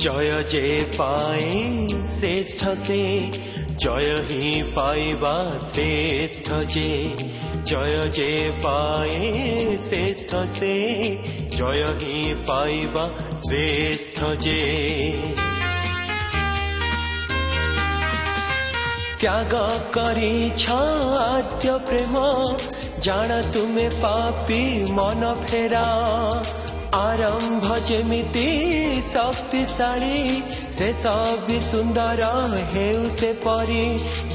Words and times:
জয় 0.00 0.44
যে 0.44 0.84
পাই 0.96 1.44
শ্রেষ্ঠতে 2.18 3.02
জয় 3.76 4.16
হি 4.28 4.62
পাইবা 4.74 5.36
শ্রেষ্ঠ 5.72 6.48
যে, 6.74 7.08
জয় 7.64 8.00
যে 8.12 8.50
পাই 8.62 9.14
শ্রেষ্ঠতে 9.84 10.76
জয় 11.58 11.84
হি 12.00 12.34
পাইবা 12.46 13.04
শ্রেষ্ঠ 13.44 14.18
যে। 14.40 14.62
ত্যাগ 19.20 19.52
করিছ 19.94 20.70
আদ্য 21.32 21.78
প্রেম, 21.86 22.14
জান 23.00 23.30
তুমি 23.52 23.88
পাপি 24.02 24.62
মন 24.92 25.34
ফেরা। 25.46 25.88
ଆରମ୍ଭ 26.94 27.76
ଯେମିତି 27.88 28.46
ଶକ୍ତିଶାଳୀ 29.12 30.40
ଶେଷ 30.78 31.12
ବି 31.46 31.58
ସୁନ୍ଦର 31.60 32.28
ହେଉ 32.72 33.02
ସେ 33.16 33.30
ପରି 33.44 33.82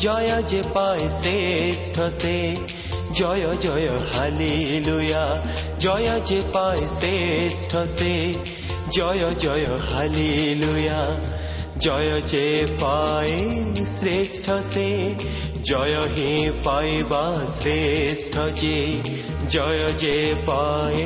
ଜୟ 0.02 0.30
ଯେ 0.50 0.62
ପାଏ 0.74 1.08
ଶ୍ରେଷ୍ଠ 1.14 2.08
ସେ 2.16 2.36
ଜୟ 3.14 3.44
ଜୟ 3.62 3.88
ହାଲିଲୁୟା 4.14 5.24
ଜୟ 5.80 6.12
ଯେ 6.26 6.40
ପାଏ 6.54 6.86
ଶ୍ରେଷ୍ଠ 6.92 7.84
ସେ 7.94 8.14
ଜୟ 8.92 9.34
ଜୟ 9.40 9.66
ହାଲିଲୁୟା 9.94 11.02
জয় 11.79 12.13
যে 12.27 12.47
পাই 12.81 13.33
শ্রেষ্ঠ 13.99 14.47
সে 14.73 14.91
জয় 15.63 15.97
হি 16.17 16.33
পাইবা 16.65 17.25
শ্রেষ্ঠ 17.61 18.35
যে 18.61 18.79
জয় 19.49 19.85
যে 19.99 20.19
পাই 20.47 20.99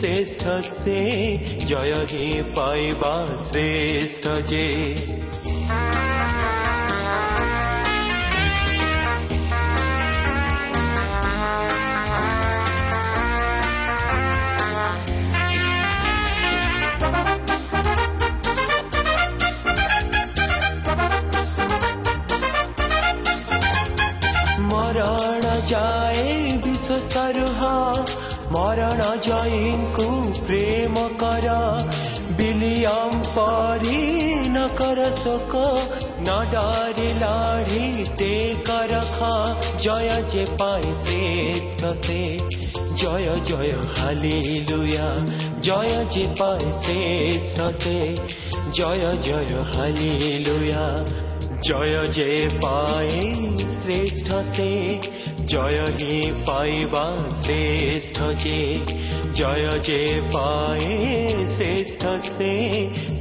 শ্রেষ্ঠ 0.00 0.42
সে 0.82 1.00
জয় 1.66 1.94
হি 2.06 2.26
পাইবা 2.56 3.14
শ্রেষ্ঠ 3.50 4.24
যে 4.46 4.66
पराजयीङ्कु 28.97 30.05
प्रेम 30.45 30.95
कर 31.21 31.45
बिलियां 32.37 33.09
पारी 33.25 33.99
न 34.53 34.63
कर 34.79 35.01
सोक 35.23 35.53
न 36.19 36.37
डारि 36.53 37.09
लाढी 37.19 37.89
ते 38.21 38.29
करखा 38.69 39.29
जय 39.83 40.09
जे 40.31 40.45
पाय 40.61 40.81
श्रेष्ठ 41.01 41.85
से 42.07 42.23
জয় 43.01 43.29
জয় 43.49 43.73
হালিলুয়া 43.97 45.09
জয় 45.67 45.93
যে 46.13 46.23
পায় 46.39 46.65
শ্রেষ্ঠতে 46.79 47.99
জয় 48.77 49.05
জয় 49.27 49.53
হালিলুয়া 49.73 50.87
জয় 51.67 51.95
যে 52.17 52.29
পায় 52.65 53.15
শ্রেষ্ঠতে 53.81 54.71
জয় 55.52 55.80
হি 55.98 56.14
পাইবা 56.46 57.04
শ্রেষ্ঠ 57.42 58.16
যে 58.42 58.60
জয় 59.38 59.66
যে 59.86 60.00
পায় 60.34 60.86
শ্রেষ্ঠ 61.54 62.02
সে 62.28 62.52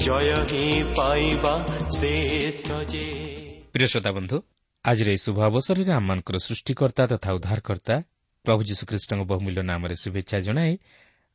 জয় 0.05 0.31
হি 0.51 0.65
পাইবা 0.97 1.55
ଶ୍ରେଷ୍ଠ 1.95 2.67
ଯେ 2.91 3.07
ପ୍ରିୟ 3.73 3.87
ଶ୍ରୋତା 3.91 4.11
ବନ୍ଧୁ 4.17 4.37
ଆଜିର 4.85 5.07
ଏହି 5.13 5.19
ଶୁଭ 5.25 5.37
ଅବସରରେ 5.49 5.91
ଆମମାନଙ୍କର 5.99 6.37
ସୃଷ୍ଟିକର୍ତ୍ତା 6.47 7.03
ତଥା 7.11 7.29
ଉଦ୍ଧାରକର୍ତ୍ତା 7.37 7.95
ପ୍ରଭୁ 8.45 8.61
ଯୀଶୁଖ୍ରୀଷ୍ଟଙ୍କ 8.69 9.21
ବହୁମୂଲ୍ୟ 9.31 9.61
ନାମରେ 9.71 9.95
ଶୁଭେଚ୍ଛା 10.03 10.37
ଜଣାଏ 10.47 10.73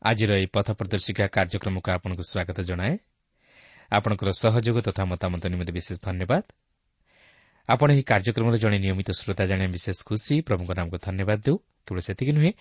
ଆଜିର 0.02 0.30
ଏହି 0.38 0.48
ପଥ 0.54 0.68
ପ୍ରଦର୍ଶିକା 0.78 1.24
କାର୍ଯ୍ୟକ୍ରମକୁ 1.36 1.88
ଆପଣଙ୍କୁ 1.96 2.24
ସ୍ୱାଗତ 2.30 2.58
ଜଣାଏ 2.70 2.94
ଆପଣଙ୍କର 3.90 4.30
ସହଯୋଗ 4.42 4.76
ତଥା 4.86 5.02
ମତାମତ 5.12 5.42
ନିମନ୍ତେ 5.52 5.72
ବିଶେଷ 5.78 5.98
ଧନ୍ୟବାଦ 6.06 6.44
ଆପଣ 7.73 7.87
ଏହି 7.93 8.03
କାର୍ଯ୍ୟକ୍ରମର 8.11 8.55
ଜଣେ 8.63 8.77
ନିୟମିତ 8.83 9.09
ଶ୍ରୋତା 9.19 9.43
ଜାଣିବା 9.49 9.71
ବିଶେଷ 9.75 9.97
ଖୁସି 10.09 10.33
ପ୍ରଭୁଙ୍କ 10.47 10.71
ନାମକୁ 10.79 10.97
ଧନ୍ୟବାଦ 11.07 11.39
ଦେଉ 11.45 11.55
କେବଳ 11.85 11.99
ସେତିକି 12.07 12.31
ନୁହେଁ 12.37 12.51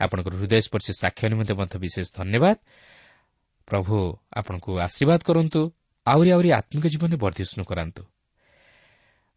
ଆପଣଙ୍କର 0.00 0.34
ହୃଦୟସ୍ପର୍ଶୀ 0.40 0.92
ସାକ୍ଷ୍ୟ 1.02 1.26
ନିମନ୍ତେ 1.32 1.54
ମଧ୍ୟ 1.60 1.76
ବିଶେଷ 1.84 2.06
ଧନ୍ୟବାଦ 2.18 2.56
ପ୍ରଭୁ 3.68 3.96
ଆପଣଙ୍କୁ 4.38 4.70
ଆଶୀର୍ବାଦ 4.86 5.20
କରନ୍ତୁ 5.28 5.60
ଆହୁରି 6.06 6.30
ଆହୁରି 6.34 6.50
ଆତ୍ମିକ 6.58 6.84
ଜୀବନରେ 6.92 7.16
ବର୍ଦ୍ଧିଷ୍ଣୁ 7.24 7.62
କରାନ୍ତୁ 7.70 8.02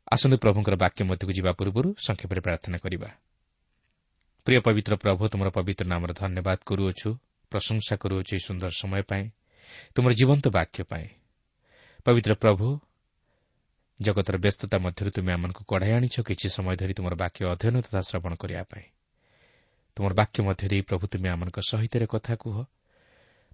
ଆସନ୍ତୁ 0.07 0.37
ପ୍ରଭୁଙ୍କର 0.37 0.75
ବାକ୍ୟ 0.83 1.01
ମଧ୍ୟକୁ 1.09 1.31
ଯିବା 1.37 1.51
ପୂର୍ବରୁ 1.59 1.89
ସଂକ୍ଷେପରେ 2.05 2.41
ପ୍ରାର୍ଥନା 2.45 2.77
କରିବା। 2.83 3.09
ପ୍ରିୟ 4.47 4.59
ପବିତ୍ର 4.65 4.93
ପ୍ରଭୁ 5.03 5.21
ତୁମର 5.31 5.49
ପବିତ୍ର 5.57 5.85
ନାମର 5.87 6.11
ଧନ୍ୟବାଦ 6.21 6.59
କରୁଅଛୁ 6.69 7.09
ପ୍ରଶଂସା 7.51 7.93
କରୁଅଛୁ 8.03 8.31
ଏହି 8.35 8.43
ସୁନ୍ଦର 8.47 8.71
ସମୟ 8.81 9.01
ପାଇଁ 9.09 9.23
ତୁମର 9.95 10.11
ଜୀବନ୍ତ 10.19 10.45
ବାକ୍ୟ 10.57 10.79
ପାଇଁ। 10.91 11.07
ପବିତ୍ର 12.05 12.33
ପ୍ରଭୁ 12.35 12.67
ଜଗତର 14.03 14.35
ବ୍ୟସ୍ତତା 14.37 14.77
ମଧ୍ୟରୁ 14.77 15.09
ତୁମେ 15.15 15.31
ଆମମାନଙ୍କୁ 15.33 15.63
କଢ଼ାଇ 15.63 15.91
ଆଣିଛ। 15.91 16.15
କିଛି 16.27 16.47
ସମୟ 16.49 16.75
ଧରି 16.75 16.93
ତୁମର 16.93 17.13
ବାକ୍ୟ 17.15 17.39
ଅଧ୍ୟୟନ 17.45 17.75
ତଥା 17.81 18.01
ଶ୍ରବଣ 18.09 18.33
କରିବା 18.35 18.63
ପାଇଁ। 18.63 18.85
ତୁମର 19.95 20.13
ବାକ୍ୟ 20.13 20.37
ମଧ୍ୟରେ 20.43 20.77
ପ୍ରଭୁ 20.81 21.03
ତୁମେ 21.07 21.27
ଆମମାନଙ୍କ 21.29 21.57
ସହିତ 21.69 21.93
କଥା 22.13 22.33
କୁହ। 22.35 22.57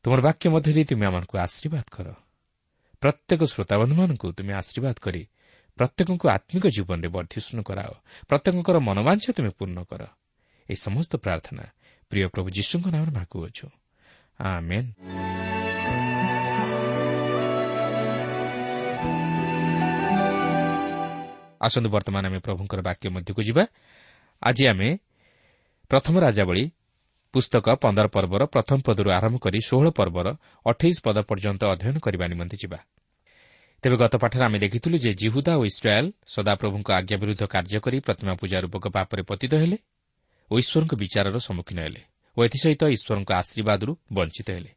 ତୁମର 0.04 0.20
ବାକ୍ୟ 0.22 0.46
ମଧ୍ୟରେ 0.50 0.82
ତୁମେ 0.90 1.06
ଆମମାନଙ୍କୁ 1.06 1.36
ଆଶୀର୍ବାଦ 1.38 1.88
କର। 1.92 2.08
ପ୍ରତ୍ୟେକ 3.02 3.42
ଶ୍ରୋତାବନ୍ଧୁମାନଙ୍କୁ 3.44 4.28
ତୁମେ 4.32 4.54
ଆଶୀର୍ବାଦ 4.54 4.96
କରି 5.02 5.22
ପ୍ରତ୍ୟେକଙ୍କୁ 5.80 6.26
ଆତ୍ମିକ 6.30 6.66
ଜୀବନରେ 6.68 7.08
ବର୍ଦ୍ଧିଷ୍ଣୁ 7.08 7.62
କରାଅ। 7.64 7.92
ପ୍ରତ୍ୟେକଙ୍କର 8.30 8.78
ମନୋବାଞ୍ଛ 8.80 9.26
ତୁମେ 9.32 9.50
ପୂର୍ଣ୍ଣ 9.50 9.80
କର। 9.84 10.02
ଏହି 10.70 10.76
ସମସ୍ତ 10.76 11.12
ପ୍ରାର୍ଥନା 11.16 11.64
ପ୍ରିୟ 12.10 12.28
ପ୍ରଭୁ 12.28 12.48
ଯୀଶୁଙ୍କ 12.50 12.86
ନାମରେ 12.88 13.12
ମାଗୁଅଛୁ। 13.12 13.68
ଆସନ୍ତୁ 21.62 21.90
ବର୍ତ୍ତମାନ 21.90 22.24
ଆମେ 22.30 22.40
ପ୍ରଭୁଙ୍କର 22.40 22.80
ବାକ୍ୟ 22.82 23.06
ମଧ୍ୟକୁ 23.16 23.42
ଯିବା। 23.50 23.64
ଆଜି 24.42 24.64
ଆମେ 24.72 24.90
ପ୍ରଥମ 25.92 26.16
ରାଜାବଳୀ 26.26 26.64
ପୁସ୍ତକ 27.34 27.66
ପନ୍ଦର 27.84 28.06
ପର୍ବର 28.16 28.42
ପ୍ରଥମ 28.54 28.78
ପଦରୁ 28.88 29.10
ଆରମ୍ଭ 29.18 29.38
କରି 29.46 29.60
ଷୋହଳ 29.70 29.88
ପର୍ବର 30.00 30.28
ଅଠେଇଶ 30.66 30.98
ପଦ 31.06 31.18
ପର୍ଯ୍ୟନ୍ତ 31.30 31.62
ଅଧ୍ୟୟନ 31.74 31.96
କରିବା 32.06 32.26
ନିମନ୍ତେ 32.32 32.58
ଯିବା। 32.64 32.80
ତେବେ 33.84 33.96
ଗତ 34.02 34.14
ପାଠରେ 34.24 34.44
ଆମେ 34.44 34.58
ଦେଖିଥିଲୁ 34.60 34.96
ଯେ 35.06 35.12
ଜିହୁଦା 35.22 35.54
ଓ 35.56 35.64
ଇସ୍ରାଏଲ୍ 35.72 36.10
ସଦାପ୍ରଭୁଙ୍କ 36.36 36.88
ଆଜ୍ଞା 37.00 37.18
ବିରୁଦ୍ଧ 37.22 37.44
କାର୍ଯ୍ୟ 37.54 37.80
କରି 37.86 37.98
ପ୍ରତିମା 38.06 38.34
ପୂଜା 38.42 38.58
ରୂପକ 38.64 38.86
ପାପରେ 38.96 39.22
ପତିତ 39.30 39.54
ହେଲେ 39.62 39.78
ଓ 40.52 40.54
ଈଶ୍ୱରଙ୍କ 40.62 40.94
ବିଚାରର 41.02 41.38
ସମ୍ମୁଖୀନ 41.48 41.78
ହେଲେ 41.86 42.02
ଓ 42.38 42.40
ଏଥିସହିତ 42.48 42.84
ଈଶ୍ୱରଙ୍କ 42.96 43.30
ଆଶୀର୍ବାଦରୁ 43.42 43.92
ବଞ୍ଚିତ 44.16 44.48
ହେଲେ। 44.58 44.72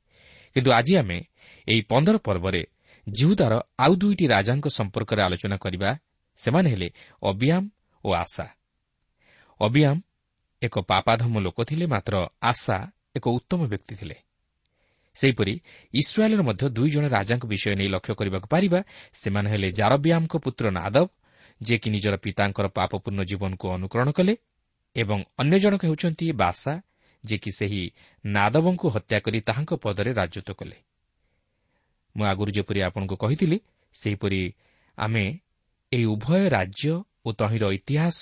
କିନ୍ତୁ 0.54 0.70
ଆଜି 0.78 0.92
ଆମେ 1.02 1.18
ଏହି 1.66 1.82
ପନ୍ଦର 1.90 2.16
ପର୍ବରେ 2.26 2.62
ଜିହୁଦାର 3.06 3.52
ଆଉ 3.84 3.92
ଦୁଇଟି 4.00 4.24
ରାଜାଙ୍କ 4.34 4.66
ସମ୍ପର୍କରେ 4.78 5.20
ଆଲୋଚନା 5.26 5.56
କରିବା 5.64 5.90
ସେମାନେ 6.36 6.70
ହେଲେ 6.70 6.88
ଅବିୟାମ 7.22 7.70
ଓ 8.04 8.08
ଆଶା। 8.14 8.46
ଅବିୟାମ 9.60 9.96
ଏକ 10.62 10.74
ପାପାଧମ 10.80 11.40
ଲୋକ 11.40 11.58
ଥିଲେ 11.64 11.86
ମାତ୍ର 11.86 12.14
ଆଶା 12.42 12.76
ଏକ 13.16 13.28
ଉତ୍ତମ 13.28 13.60
ବ୍ୟକ୍ତି 13.66 13.94
ଥିଲେ। 13.94 14.16
ସେହିପରି 15.14 15.60
ଇସ୍ରାଏଲ୍ର 15.94 16.42
ମଧ୍ୟ 16.42 16.64
ଦୁଇ 16.68 16.90
ଜଣ 16.90 17.04
ରାଜାଙ୍କ 17.08 17.44
ବିଷୟ 17.46 17.74
ନେଇ 17.74 17.88
ଲକ୍ଷ୍ୟ 17.88 18.14
କରିବାକୁ 18.14 18.46
ପାରିବା 18.48 18.80
ସେମାନେ 19.12 19.48
ହେଲେ 19.50 19.68
ଜାରବିଆମ୍ଙ୍କ 19.72 20.34
ପୁତ୍ର 20.36 20.64
ନାଦବ 20.70 21.06
ଯିଏକି 21.62 21.88
ନିଜର 21.90 22.14
ପିତାଙ୍କର 22.16 22.66
ପାପପୂର୍ଣ୍ଣ 22.68 23.20
ଜୀବନକୁ 23.24 23.66
ଅନୁକରଣ 23.68 24.08
କଲେ 24.10 24.34
ଏବଂ 24.96 25.18
ଅନ୍ୟ 25.38 25.56
ଜଣକ 25.58 25.82
ହେଉଛନ୍ତି 25.86 26.32
ବାସା 26.32 26.72
ଯିଏକି 27.24 27.50
ସେହି 27.58 27.82
ନାଦବଙ୍କୁ 28.24 28.86
ହତ୍ୟା 28.88 29.18
କରି 29.20 29.38
ତାହାଙ୍କ 29.40 29.72
ପଦରେ 29.74 30.10
ରାଜତ୍ୱ 30.12 30.54
କଲେ। 30.54 30.76
ମୁଁ 32.16 32.24
ଆଗରୁ 32.26 32.50
ଯେପରି 32.50 32.80
ଆପଣଙ୍କୁ 32.82 33.16
କହିଥିଲି 33.16 33.58
ସେହିପରି 33.94 34.40
ଆମେ 34.98 35.24
ଏହି 35.92 36.04
ଉଭୟ 36.04 36.42
ରାଜ୍ୟ 36.56 36.92
ଓ 37.26 37.28
ତହିଁର 37.40 37.64
ଇତିହାସ 37.78 38.16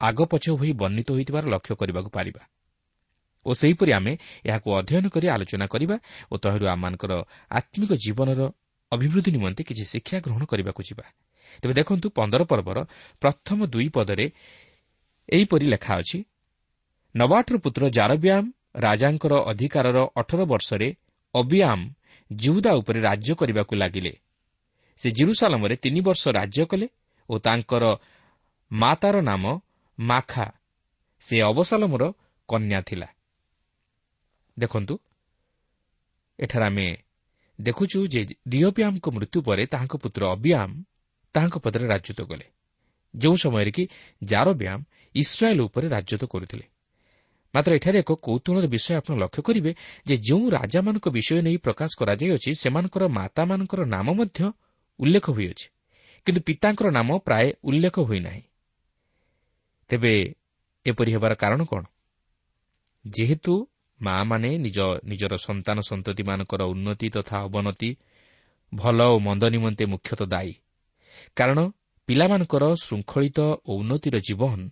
ଆଗପଛ 0.00 0.44
ହୋଇ 0.60 0.72
ବର୍ଣ୍ଣିତ 0.80 1.08
ହୋଇଥିବାର 1.16 1.44
ଲକ୍ଷ୍ୟ 1.54 1.74
କରିବାକୁ 1.80 2.10
ପାରିବା। 2.16 2.42
ଓ 3.46 3.50
ସେହିପରି 3.60 3.90
ଆମେ 3.98 4.12
ଏହାକୁ 4.48 4.68
ଅଧ୍ୟୟନ 4.78 5.04
କରି 5.14 5.26
ଆଲୋଚନା 5.34 5.66
କରିବା 5.74 5.96
ଓ 6.32 6.34
ତହିଁରୁ 6.42 6.66
ଆମମାନଙ୍କର 6.74 7.12
ଆତ୍ମିକ 7.50 7.90
ଜୀବନର 8.04 8.40
ଅଭିବୃଦ୍ଧି 8.92 9.30
ନିମନ୍ତେ 9.36 9.62
କିଛି 9.68 9.84
ଶିକ୍ଷା 9.92 10.18
ଗ୍ରହଣ 10.24 10.42
କରିବାକୁ 10.44 10.80
ଯିବା। 10.88 11.04
ତେବେ 11.60 11.74
ଦେଖନ୍ତୁ 11.80 12.06
ପନ୍ଦର 12.18 12.42
ପର୍ବର 12.50 12.78
ପ୍ରଥମ 13.22 13.58
ଦୁଇ 13.72 13.88
ପଦରେ 13.96 14.26
ଏହିପରି 15.28 15.66
ଲେଖା 15.74 15.92
ଅଛି 16.00 16.18
ନବାଟର 17.14 17.54
ପୁତ୍ର 17.64 17.82
ଜାରବ୍ୟାମ୍ 17.96 18.48
ରାଜାଙ୍କର 18.84 19.32
ଅଧିକାରର 19.50 19.98
ଅଠର 20.20 20.40
ବର୍ଷରେ 20.52 20.88
ଅବିୟାମ୍ 21.34 21.84
ଜିହୁଦା 22.30 22.72
ଉପରେ 22.80 22.98
ରାଜ୍ୟ 23.00 23.30
କରିବାକୁ 23.40 23.74
ଲାଗିଲେ। 23.82 24.12
ସେ 24.98 25.08
ଜିରୁସାଲମରେ 25.10 25.76
ତିନି 25.76 26.00
ବର୍ଷ 26.00 26.22
ରାଜ୍ୟ 26.28 26.64
କଲେ 26.66 26.86
ଓ 27.28 27.34
ତାଙ୍କର 27.38 27.84
ମାତାର 28.72 29.16
ନାମ 29.20 29.44
ମାଖା। 29.98 30.46
ସେ 31.20 31.36
ଅବସାଲମର 31.42 32.02
କନ୍ୟା 32.48 32.80
ଥିଲା। 32.82 33.08
ଦେଖନ୍ତୁ 34.58 34.94
ଏଠାରେ 36.38 36.64
ଆମେ 36.64 36.86
ଦେଖୁଛୁ 37.60 37.98
ଯେ 38.06 38.20
ରିଓବିଆମ୍ଙ୍କ 38.48 39.06
ମୃତ୍ୟୁ 39.08 39.38
ପରେ 39.42 39.66
ତାହାଙ୍କ 39.66 39.94
ପୁତ୍ର 39.96 40.22
ଅବିୟାମ୍ 40.36 40.74
ତାହାଙ୍କ 41.34 41.56
ପଦରେ 41.58 41.86
ରାଜତ୍ୱ 41.86 42.26
କଲେ। 42.26 42.46
ଯେଉଁ 43.14 43.36
ସମୟରେ 43.36 43.70
କି 43.70 43.84
ଜାରବ୍ୟାମ୍ 44.24 44.82
ଇସ୍ରାଏଲ୍ 45.14 45.60
ଉପରେ 45.60 45.86
ରାଜତ୍ୱ 45.88 46.26
କରୁଥିଲେ। 46.26 46.64
ମାତ୍ର 47.54 47.70
ଏଠାରେ 47.74 47.98
ଏକ 47.98 48.12
କୌତୁହଳର 48.22 48.66
ବିଷୟ 48.66 48.90
ଆପଣ 48.94 49.12
ଲକ୍ଷ୍ୟ 49.22 49.42
କରିବେ 49.42 49.72
ଯେ 50.06 50.16
ଯେଉଁ 50.16 50.44
ରାଜାମାନଙ୍କ 50.50 51.06
ବିଷୟ 51.08 51.42
ନେଇ 51.42 51.56
ପ୍ରକାଶ 51.56 51.90
କରାଯାଇଅଛି 52.00 52.50
ସେମାନଙ୍କର 52.54 53.02
ମାତାମାନଙ୍କର 53.08 53.80
ନାମ 53.84 54.06
ମଧ୍ୟ 54.12 54.40
ଉଲ୍ଲେଖ 54.98 55.30
ହୋଇଅଛି। 55.30 55.66
କିନ୍ତୁ 56.26 56.40
ପିତାଙ୍କର 56.42 56.90
ନାମ 56.90 57.18
ପ୍ରାୟ 57.18 57.52
ଉଲ୍ଲେଖ 57.64 57.98
ହୋଇନାହିଁ। 57.98 58.42
ତେବେ 59.88 60.34
ଏପରି 60.86 61.12
ହେବାର 61.12 61.34
କାରଣ 61.34 61.64
କ'ଣ? 61.64 61.84
ଯେହେତୁ 63.06 63.68
ମା'ମାନେ 64.02 64.58
ନିଜ 64.58 64.78
ନିଜର 65.04 65.36
ସନ୍ତାନ 65.36 65.80
ସନ୍ତତିମାନଙ୍କର 65.80 66.62
ଉନ୍ନତି 66.62 67.10
ତଥା 67.10 67.36
ଅବନତି 67.38 67.96
ଭଲ 68.74 69.02
ଓ 69.02 69.18
ମନ୍ଦ 69.18 69.44
ନିମନ୍ତେ 69.44 69.84
ମୁଖ୍ୟତଃ 69.86 70.26
ଦାୟୀ। 70.26 70.52
କାରଣ 71.36 71.58
ପିଲାମାନଙ୍କର 72.06 72.74
ଶୃଙ୍ଖଳିତ 72.74 73.40
ଓ 73.40 73.76
ଉନ୍ନତିର 73.76 74.18
ଜୀବନ 74.18 74.70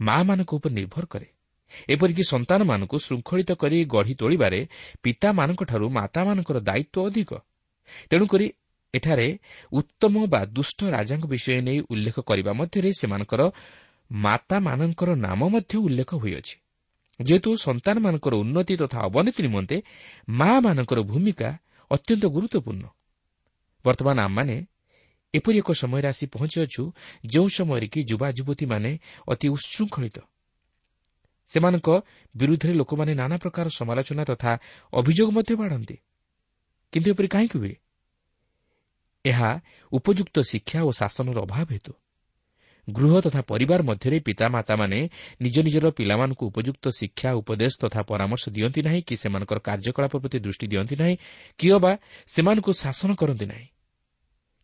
ମା'ମାନଙ୍କ 0.00 0.50
ଉପରେ 0.54 0.74
ନିର୍ଭର 0.74 1.04
କରେ। 1.04 1.26
ଏପରିକି 1.88 2.22
ସନ୍ତାନମାନଙ୍କୁ 2.22 2.98
ଶୃଙ୍ଖଳିତ 2.98 3.52
କରି 3.52 3.84
ଗଢ଼ି 3.84 4.14
ତୋଳିବାରେ 4.14 4.68
ପିତାମାନଙ୍କଠାରୁ 5.02 5.88
ମାତାମାନଙ୍କର 5.88 6.56
ଦାୟିତ୍ୱ 6.60 7.06
ଅଧିକ। 7.06 7.30
ତେଣୁକରି 8.10 8.52
ଏଠାରେ 8.94 9.28
ଉତ୍ତମ 9.72 10.14
ବା 10.26 10.40
ଦୁଷ୍ଟ 10.52 10.80
ରାଜାଙ୍କ 10.90 11.24
ବିଷୟ 11.26 11.60
ନେଇ 11.60 11.78
ଉଲ୍ଲେଖ 11.92 12.16
କରିବା 12.28 12.52
ମଧ୍ୟରେ 12.52 12.90
ସେମାନଙ୍କର 13.00 13.42
ମାତାମାନଙ୍କର 14.10 15.10
ନାମ 15.18 15.40
ମଧ୍ୟ 15.48 15.74
ଉଲ୍ଲେଖ 15.78 16.10
ହୋଇଅଛି 16.22 16.54
ଯେହେତୁ 17.20 17.50
ସନ୍ତାନମାନଙ୍କର 17.56 18.34
ଉନ୍ନତି 18.42 18.74
ତଥା 18.76 18.98
ଅବନତି 19.08 19.40
ନିମନ୍ତେ 19.42 19.76
ମା'ମାନଙ୍କର 20.40 20.98
ଭୂମିକା 21.02 21.48
ଅତ୍ୟନ୍ତ 21.90 22.24
ଗୁରୁତ୍ୱପୂର୍ଣ୍ଣ 22.34 22.84
ବର୍ତ୍ତମାନ 23.84 24.16
ଆମମାନେ 24.20 24.56
ଏପରି 25.34 25.58
ଏକ 25.58 25.70
ସମୟରେ 25.72 26.06
ଆସି 26.08 26.24
ପହଞ୍ଚିଅଛୁ 26.34 26.82
ଯେଉଁ 27.24 27.48
ସମୟରେ 27.48 27.86
କି 27.92 28.00
ଯୁବା 28.10 28.28
ଯୁବତୀମାନେ 28.38 28.90
ଅତି 29.32 29.46
ଉଚ୍ଛୃଙ୍ଖଳିତ 29.48 30.16
ସେମାନଙ୍କ 31.48 31.88
ବିରୁଦ୍ଧରେ 32.34 32.72
ଲୋକମାନେ 32.72 33.12
ନାନା 33.14 33.36
ପ୍ରକାର 33.42 33.66
ସମାଲୋଚନା 33.78 34.22
ତଥା 34.24 34.52
ଅଭିଯୋଗ 34.92 35.28
ମଧ୍ୟ 35.36 35.52
ବାଢ଼ନ୍ତି 35.60 35.96
କିନ୍ତୁ 36.92 37.08
ଏପରି 37.10 37.28
କାହିଁକି 37.28 37.56
ହୁଏ 37.58 37.74
ଏହା 39.24 39.60
ଉପଯୁକ୍ତ 39.92 40.36
ଶିକ୍ଷା 40.40 40.82
ଓ 40.82 40.90
ଶାସନର 40.90 41.38
ଅଭାବ 41.42 41.68
ହେତୁ। 41.70 41.92
ଗୃହ 42.90 43.20
ତଥା 43.20 43.40
ପରିବାର 43.42 43.82
ମଧ୍ୟରେ 43.82 44.20
ପିତାମାତାମାନେ 44.20 45.10
ନିଜ 45.42 45.56
ନିଜର 45.58 45.90
ପିଲାମାନଙ୍କୁ 45.90 46.46
ଉପଯୁକ୍ତ 46.46 46.88
ଶିକ୍ଷା 46.88 47.30
ଉପଦେଶ 47.32 47.72
ତଥା 47.80 48.02
ପରାମର୍ଶ 48.02 48.44
ଦିଅନ୍ତି 48.48 48.82
ନାହିଁ 48.82 49.02
କି 49.02 49.14
ସେମାନଙ୍କର 49.16 49.58
କାର୍ଯ୍ୟକଳାପ 49.58 50.12
ପ୍ରତି 50.18 50.38
ଦୃଷ୍ଟି 50.38 50.66
ଦିଅନ୍ତି 50.66 50.96
ନାହିଁ 50.96 51.16
କିଏ 51.58 51.78
ବା 51.78 51.92
ସେମାନଙ୍କୁ 52.26 52.72
ଶାସନ 52.72 53.10
କରନ୍ତି 53.14 53.46
ନାହିଁ। 53.46 53.66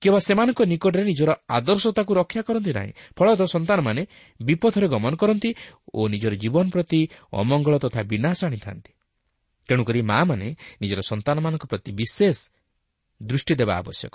କିମ୍ବା 0.03 0.21
ସେମାନଙ୍କ 0.21 0.61
ନିକଟରେ 0.63 1.05
ନିଜର 1.05 1.31
ଆଦର୍ଶତାକୁ 1.49 2.13
ରକ୍ଷା 2.15 2.43
କରନ୍ତି 2.43 2.73
ନାହିଁ। 2.73 2.93
ଫଳତଃ 3.19 3.47
ସନ୍ତାନମାନେ 3.47 4.03
ବିପଥରେ 4.43 4.87
ଗମନ 4.89 5.13
କରନ୍ତି 5.15 5.55
ଓ 5.95 6.09
ନିଜର 6.09 6.33
ଜୀବନ 6.35 6.67
ପ୍ରତି 6.71 7.01
ଅମଙ୍ଗଳ 7.33 7.75
ତଥା 7.79 8.01
ବିନାଶ 8.03 8.39
ଆଣିଥାନ୍ତି। 8.45 8.93
ତେଣୁକରି 9.69 10.03
ମା'ମାନେ 10.03 10.49
ନିଜର 10.83 11.01
ସନ୍ତାନମାନଙ୍କ 11.01 11.65
ପ୍ରତି 11.67 11.91
ବିଶେଷ 11.93 12.39
ଦୃଷ୍ଟି 13.23 13.55
ଦେବା 13.55 13.75
ଆବଶ୍ୟକ। 13.77 14.15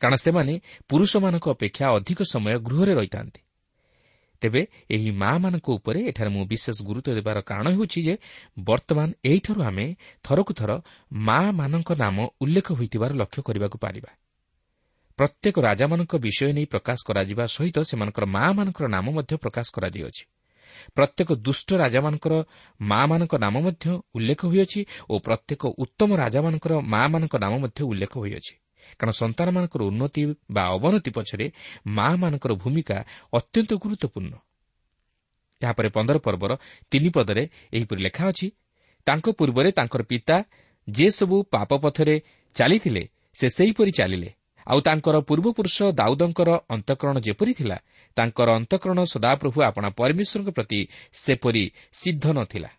କାରଣ 0.00 0.14
ସେମାନେ 0.16 0.54
ପୁରୁଷମାନଙ୍କ 0.88 1.46
ଅପେକ୍ଷା 1.50 1.86
ଅଧିକ 1.88 2.18
ସମୟ 2.32 2.58
ଗୃହରେ 2.58 2.94
ରହିଥାନ୍ତି। 2.94 3.40
ତେବେ 4.42 4.62
ଏହି 4.90 5.10
ମା'ମାନଙ୍କ 5.10 5.66
ଉପରେ 5.68 6.00
ଏଠାରେ 6.08 6.30
ମୁଁ 6.30 6.44
ବିଶେଷ 6.46 6.76
ଗୁରୁତ୍ୱ 6.82 7.14
ଦେବାର 7.14 7.38
କାରଣ 7.40 7.66
ହେଉଛି 7.70 8.00
ଯେ 8.02 8.14
ବର୍ତ୍ତମାନ 8.64 9.08
ଏହିଠାରୁ 9.24 9.60
ଆମେ 9.62 9.86
ଥରକୁ 10.24 10.52
ଥର 10.54 10.70
ମା'ମାନଙ୍କ 11.12 11.90
ନାମ 11.98 12.16
ଉଲ୍ଲେଖ 12.40 12.66
ହୋଇଥିବାର 12.72 13.10
ଲକ୍ଷ୍ୟ 13.12 13.42
କରିବାକୁ 13.42 13.78
ପାରିବା। 13.78 14.10
ପ୍ରତ୍ୟେକ 15.18 15.56
ରାଜାମାନଙ୍କ 15.58 16.12
ବିଷୟ 16.16 16.52
ନେଇ 16.52 16.66
ପ୍ରକାଶ 16.66 16.98
କରାଯିବା 17.06 17.44
ସହିତ 17.46 17.76
ସେମାନଙ୍କର 17.90 18.24
ମା'ମାନଙ୍କର 18.26 18.86
ନାମ 18.88 19.06
ମଧ୍ୟ 19.10 19.34
ପ୍ରକାଶ 19.36 19.66
କରାଯାଇଅଛି। 19.74 20.24
ପ୍ରତ୍ୟେକ 20.94 21.28
ଦୁଷ୍ଟ 21.32 21.68
ରାଜାମାନଙ୍କର 21.74 22.34
ମା'ମାନଙ୍କ 22.80 23.34
ନାମ 23.34 23.54
ମଧ୍ୟ 23.60 23.84
ଉଲ୍ଲେଖ 24.14 24.40
ହୋଇଅଛି 24.46 24.80
ଓ 25.10 25.14
ପ୍ରତ୍ୟେକ 25.18 25.62
ଉତ୍ତମ 25.78 26.10
ରାଜାମାନଙ୍କର 26.16 26.72
ମା'ମାନଙ୍କ 26.94 27.34
ନାମ 27.36 27.52
ମଧ୍ୟ 27.58 27.80
ଉଲ୍ଲେଖ 27.84 28.12
ହୋଇଅଛି। 28.18 28.54
କାରଣ 28.98 29.12
ସନ୍ତାନମାନଙ୍କର 29.20 29.82
ଉନ୍ନତି 29.90 30.22
ବା 30.50 30.62
ଅବନତି 30.76 31.10
ପଛରେ 31.10 31.46
ମା'ମାନଙ୍କର 31.96 32.52
ଭୂମିକା 32.62 32.98
ଅତ୍ୟନ୍ତ 33.32 33.70
ଗୁରୁତ୍ୱପୂର୍ଣ୍ଣ। 33.82 34.34
ଏହାପରେ 35.60 35.88
ପନ୍ଦର 35.96 36.16
ପର୍ବର 36.18 36.52
ତିନି 36.90 37.10
ପଦରେ 37.10 37.42
ଏହିପରି 37.76 38.00
ଲେଖା 38.06 38.24
ଅଛି 38.30 38.46
ତାଙ୍କ 39.06 39.26
ପୂର୍ବରେ 39.38 39.70
ତାଙ୍କର 39.78 40.02
ପିତା 40.10 40.36
ଯେସବୁ 40.88 41.36
ପାପ 41.54 41.70
ପଥରେ 41.84 42.16
ଚାଲିଥିଲେ 42.56 43.02
ସେ 43.34 43.46
ସେହିପରି 43.48 43.92
ଚାଲିଲେ। 43.92 44.30
ଆଉ 44.66 44.78
ତାଙ୍କର 44.80 45.16
ପୂର୍ବପୁରୁଷ 45.28 45.76
ଦାଉଦଙ୍କର 45.98 46.50
ଅନ୍ତଃକରଣ 46.74 47.16
ଯେପରି 47.26 47.52
ଥିଲା 47.54 47.78
ତାଙ୍କର 48.16 48.48
ଅନ୍ତଃକରଣ 48.58 48.98
ସଦାପ୍ରଭୁ 49.14 49.58
ଆପଣା 49.70 49.88
ପରମେଶ୍ୱରଙ୍କ 49.98 50.50
ପ୍ରତି 50.56 50.80
ସେପରି 51.12 51.64
ସିଦ୍ଧ 51.92 52.24
ନ 52.36 52.38
ଥିଲା। 52.44 52.70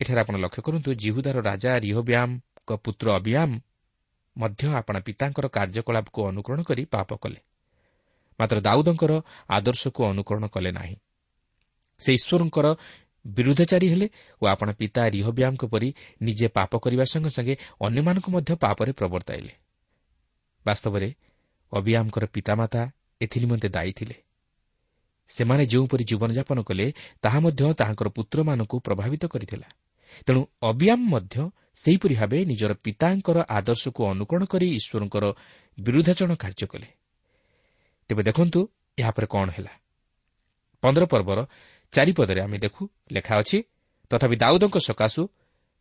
ଏଠାରେ 0.00 0.20
ଆପଣ 0.20 0.34
ଲକ୍ଷ୍ୟ 0.44 0.60
କରନ୍ତୁ 0.66 0.90
ଜିହୁଦାର 1.02 1.36
ରାଜା 1.40 1.72
ରିହବ୍ୟାମ୍ଙ୍କ 1.84 2.70
ପୁତ୍ର 2.84 3.06
ଅବିୟାମ୍ 3.18 3.54
ମଧ୍ୟ 4.38 4.68
ଆପଣା 4.74 5.00
ପିତାଙ୍କର 5.00 5.46
କାର୍ଯ୍ୟକଳାପକୁ 5.46 6.28
ଅନୁକରଣ 6.28 6.62
କରି 6.62 6.84
ପାପ 6.84 7.14
କଲେ। 7.14 7.40
ମାତ୍ର 8.40 8.60
ଦାଉଦଙ୍କର 8.60 9.20
ଆଦର୍ଶକୁ 9.48 10.04
ଅନୁକରଣ 10.04 10.46
କଲେ 10.46 10.70
ନାହିଁ। 10.70 10.96
ସେ 11.98 12.12
ଈଶ୍ୱରଙ୍କର 12.12 12.76
ବିରୁଦ୍ଧଚାରୀ 13.26 13.88
ହେଲେ 13.88 14.08
ଓ 14.42 14.46
ଆପଣ 14.46 14.72
ପିତା 14.72 15.08
ରିହବ୍ୟାମ୍ଙ୍କ 15.08 15.64
ପରି 15.64 15.94
ନିଜେ 16.22 16.48
ପାପ 16.48 16.78
କରିବା 16.78 17.04
ସଙ୍ଗେ 17.04 17.30
ସଙ୍ଗେ 17.30 17.56
ଅନ୍ୟମାନଙ୍କୁ 17.80 18.30
ମଧ୍ୟ 18.32 18.54
ପାପରେ 18.56 18.92
ପ୍ରବର୍ତ୍ତାଇଲେ। 18.92 19.52
ବାସ୍ତବରେ 20.66 21.14
ଅବିୟାମଙ୍କର 21.72 22.26
ପିତାମାତା 22.26 22.90
ଏଥିନିମନ୍ତେ 23.20 23.68
ଦାୟୀ 23.68 23.92
ଥିଲେ। 23.92 24.14
ସେମାନେ 25.28 25.66
ଯେଉଁପରି 25.66 26.04
ଜୀବନଯାପନ 26.04 26.62
କଲେ 26.62 26.92
ତାହା 27.22 27.40
ମଧ୍ୟ 27.40 27.74
ତାହାଙ୍କର 27.74 28.08
ପୁତ୍ରମାନଙ୍କୁ 28.08 28.78
ପ୍ରଭାବିତ 28.78 29.26
କରିଥିଲା। 29.26 29.68
ତେଣୁ 30.26 30.46
ଅବିୟାମ 30.62 31.00
ମଧ୍ୟ 31.00 31.50
ସେହିପରି 31.84 32.14
ଭାବେ 32.14 32.38
ନିଜର 32.44 32.72
ପିତାଙ୍କର 32.84 33.38
ଆଦର୍ଶକୁ 33.48 34.00
ଅନୁକରଣ 34.06 34.44
କରି 34.44 34.66
ଈଶ୍ୱରଙ୍କର 34.78 35.24
ବିରୁଦ୍ଧାଚରଣ 35.80 36.32
କାର୍ଯ୍ୟ 36.34 36.66
କଲେ। 36.66 36.88
ତେବେ 38.08 38.22
ଦେଖନ୍ତୁ 38.22 38.60
ଏହାପରେ 38.98 39.26
କ'ଣ 39.26 39.48
ହେଲା। 39.50 39.72
ପନ୍ଦର 40.82 41.04
ପର୍ବର 41.06 41.38
ଚାରିପଦରେ 41.92 42.40
ଆମେ 42.42 42.58
ଦେଖୁ 42.58 42.82
ଲେଖା 43.12 43.34
ଅଛି 43.38 43.58
ତଥାପି 44.10 44.36
ଦାଉଦଙ୍କ 44.36 44.76
ସକାଶୁ 44.78 45.22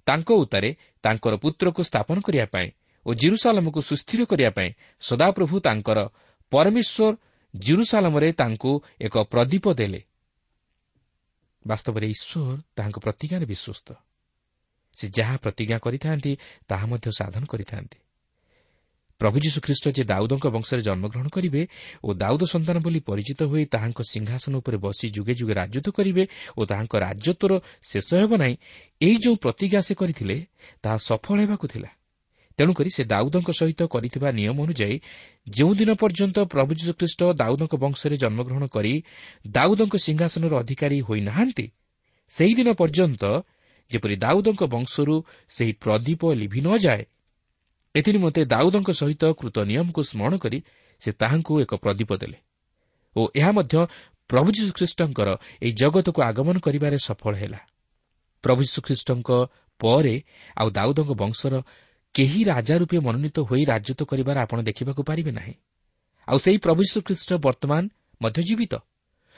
ତାଙ୍କ 0.07 0.29
ଉତ୍ତାରେ 0.31 0.69
ତାଙ୍କର 1.03 1.33
ପୁତ୍ରକୁ 1.35 1.81
ସ୍ଥାପନ 1.83 2.17
କରିବା 2.21 2.45
ପାଇଁ 2.45 2.67
ଓ 3.05 3.09
ଜିରୁସାଲମକୁ 3.13 3.79
ସୁସ୍ଥିର 3.81 4.21
କରିବା 4.25 4.51
ପାଇଁ 4.51 4.69
ସଦାପ୍ରଭୁ 5.01 5.55
ତାଙ୍କର 5.59 5.99
ପରମେଶ୍ୱର 6.51 7.17
ଜିରୁସାଲମରେ 7.55 8.29
ତାଙ୍କୁ 8.31 8.71
ଏକ 9.01 9.15
ପ୍ରଦୀପ 9.23 9.65
ଦେଲେ। 9.73 10.01
ବାସ୍ତବରେ 11.67 12.05
ଈଶ୍ୱର 12.07 12.61
ତାହାଙ୍କ 12.75 12.97
ପ୍ରତିଜ୍ଞାରେ 12.99 13.45
ବିଶ୍ୱସ୍ତ। 13.45 14.08
ସେ 14.96 15.05
ଯାହା 15.17 15.36
ପ୍ରତିଜ୍ଞା 15.38 15.77
କରିଥାନ୍ତି 15.77 16.31
ତାହା 16.67 16.86
ମଧ୍ୟ 16.86 17.10
ସାଧନ 17.19 17.43
କରିଥାନ୍ତି। 17.46 17.98
ପ୍ରଭୁ 19.22 19.38
ଯୀଶୁଖ୍ରୀଷ୍ଟ 19.39 19.86
ଯେ 19.98 20.03
ଦାଉଦଙ୍କ 20.03 20.46
ବଂଶରେ 20.48 20.81
ଜନ୍ମଗ୍ରହଣ 20.81 21.27
କରିବେ 21.27 21.62
ଓ 22.03 22.10
ଦାଉଦ 22.13 22.43
ସନ୍ତାନ 22.46 22.77
ବୋଲି 22.79 23.00
ପରିଚିତ 23.00 23.41
ହୋଇ 23.51 23.63
ତାହାଙ୍କ 23.65 24.00
ସିଂହାସନ 24.12 24.53
ଉପରେ 24.55 24.77
ବସି 24.77 25.05
ଯୁଗେ 25.12 25.34
ଯୁଗେ 25.39 25.53
ରାଜତ୍ୱ 25.53 25.91
କରିବେ 25.91 26.24
ଓ 26.58 26.62
ତାହାଙ୍କ 26.65 26.93
ରାଜତ୍ୱର 27.05 27.51
ଶେଷ 27.84 28.10
ହେବ 28.22 28.31
ନାହିଁ 28.38 28.55
ଏହି 29.01 29.15
ଯେଉଁ 29.24 29.36
ପ୍ରତିଜ୍ଞା 29.36 29.81
ସେ 29.81 29.93
କରିଥିଲେ 29.96 30.38
ତାହା 30.84 30.98
ସଫଳ 31.08 31.38
ହେବାକୁ 31.43 31.65
ଥିଲା। 31.67 31.89
ତେଣୁକରି 32.60 32.89
ସେ 32.96 33.03
ଦାଉଦଙ୍କ 33.03 33.50
ସହିତ 33.60 33.81
କରିଥିବା 33.88 34.29
ନିୟମ 34.31 34.58
ଅନୁଯାୟୀ 34.65 34.98
ଯେଉଁଦିନ 35.48 35.89
ପର୍ଯ୍ୟନ୍ତ 35.96 36.38
ପ୍ରଭୁ 36.53 36.72
ଯୀଶୁଖ୍ରୀଷ୍ଟ 36.79 37.22
ଦାଉଦଙ୍କ 37.41 37.74
ବଂଶରେ 37.75 38.15
ଜନ୍ମଗ୍ରହଣ 38.24 38.63
କରି 38.67 38.93
ଦାଉଦଙ୍କ 39.48 39.96
ସିଂହାସନର 39.96 40.53
ଅଧିକାରୀ 40.63 40.98
ହୋଇନାହାନ୍ତି 41.01 41.65
ସେହିଦିନ 42.31 42.69
ପର୍ଯ୍ୟନ୍ତ 42.81 43.24
ଯେପରି 43.91 44.15
ଦାଉଦଙ୍କ 44.15 44.62
ବଂଶରୁ 44.63 45.15
ସେହି 45.50 45.74
ପ୍ରଦୀପ 45.84 46.22
ଲିଭି 46.34 46.62
ନ 46.62 46.77
ଯାଏ 46.77 47.03
ଏଥିନିମନ୍ତେ 47.96 48.41
ଦାଉଦଙ୍କ 48.46 48.89
ସହିତ 48.91 49.24
କୃତ 49.34 49.58
ନିୟମକୁ 49.60 50.01
ସ୍ମରଣ 50.03 50.34
କରି 50.38 50.60
ସେ 51.01 51.10
ତାହାଙ୍କୁ 51.12 51.53
ଏକ 51.62 51.72
ପ୍ରଦୀପ 51.75 52.10
ଦେଲେ। 52.17 52.38
ଓ 53.15 53.22
ଏହା 53.36 53.51
ମଧ୍ୟ 53.51 53.75
ପ୍ରଭୁ 54.29 54.50
ଯୀଶୁଖ୍ରୀଷ୍ଟଙ୍କର 54.51 55.29
ଏହି 55.62 55.74
ଜଗତକୁ 55.74 56.19
ଆଗମନ 56.22 56.55
କରିବାରେ 56.60 56.98
ସଫଳ 56.98 57.34
ହେଲା। 57.36 57.60
ପ୍ରଭୁ 58.43 58.62
ଯୀଶୁଖ୍ରୀଷ୍ଟଙ୍କ 58.62 59.29
ପରେ 59.79 60.15
ଆଉ 60.58 60.67
ଦାଉଦଙ୍କ 60.69 61.12
ବଂଶର 61.22 61.53
କେହି 62.15 62.41
ରାଜା 62.43 62.75
ରୂପେ 62.77 62.98
ମନୋନୀତ 63.00 63.38
ହୋଇ 63.39 63.63
ରାଜତ୍ୱ 63.65 64.05
କରିବାର 64.05 64.38
ଆପଣ 64.46 64.58
ଦେଖିବାକୁ 64.62 65.01
ପାରିବେ 65.03 65.31
ନାହିଁ। 65.31 65.53
ଆଉ 66.27 66.38
ସେହି 66.38 66.58
ପ୍ରଭୁ 66.58 66.81
ଶ୍ରୀଖ୍ରୀଷ୍ଟ 66.91 67.29
ବର୍ତ୍ତମାନ 67.46 67.84
ମଧ୍ୟ 68.22 68.39
ଜୀବିତ। 68.43 68.74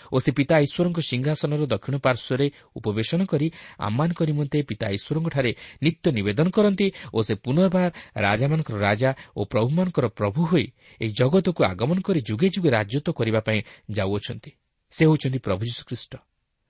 ଓ 0.10 0.18
ସେ 0.20 0.32
ପିତା 0.32 0.56
ଈଶ୍ୱରଙ୍କ 0.66 1.00
ସିଂହାସନର 1.02 1.62
ଦକ୍ଷିଣ 1.74 1.96
ପାର୍ଶ୍ୱରେ 2.06 2.46
ଉପବେଶନ 2.78 3.20
କରି 3.26 3.48
ଆମମାନଙ୍କ 3.80 4.20
ନିମନ୍ତେ 4.30 4.58
ପିତା 4.70 4.88
ଈଶ୍ୱରଙ୍କଠାରେ 4.98 5.52
ନିତ୍ୟ 5.86 6.08
ନିବେଦନ 6.18 6.48
କରନ୍ତି 6.58 6.88
ଓ 7.14 7.20
ସେ 7.22 7.34
ପୁନର୍ବାର 7.46 7.86
ରାଜାମାନଙ୍କର 8.26 8.78
ରାଜା 8.80 9.10
ଓ 9.38 9.42
ପ୍ରଭୁମାନଙ୍କର 9.52 10.06
ପ୍ରଭୁ 10.20 10.42
ହୋଇ 10.52 10.66
ଏହି 11.02 11.12
ଜଗତକୁ 11.12 11.62
ଆଗମନ 11.64 11.98
କରି 12.08 12.20
ଯୁଗେ 12.30 12.48
ଯୁଗେ 12.56 12.70
ରାଜତ୍ୱ 12.78 13.16
କରିବା 13.18 13.40
ପାଇଁ 13.48 13.60
ଯାଉଅଛନ୍ତି। 13.92 14.52
ସେ 14.94 15.02
ହେଉଛନ୍ତି 15.06 15.40
ପ୍ରଭୁ 15.40 15.62
ଯୀଶୁଖ୍ରୀଷ୍ଟ 15.70 16.14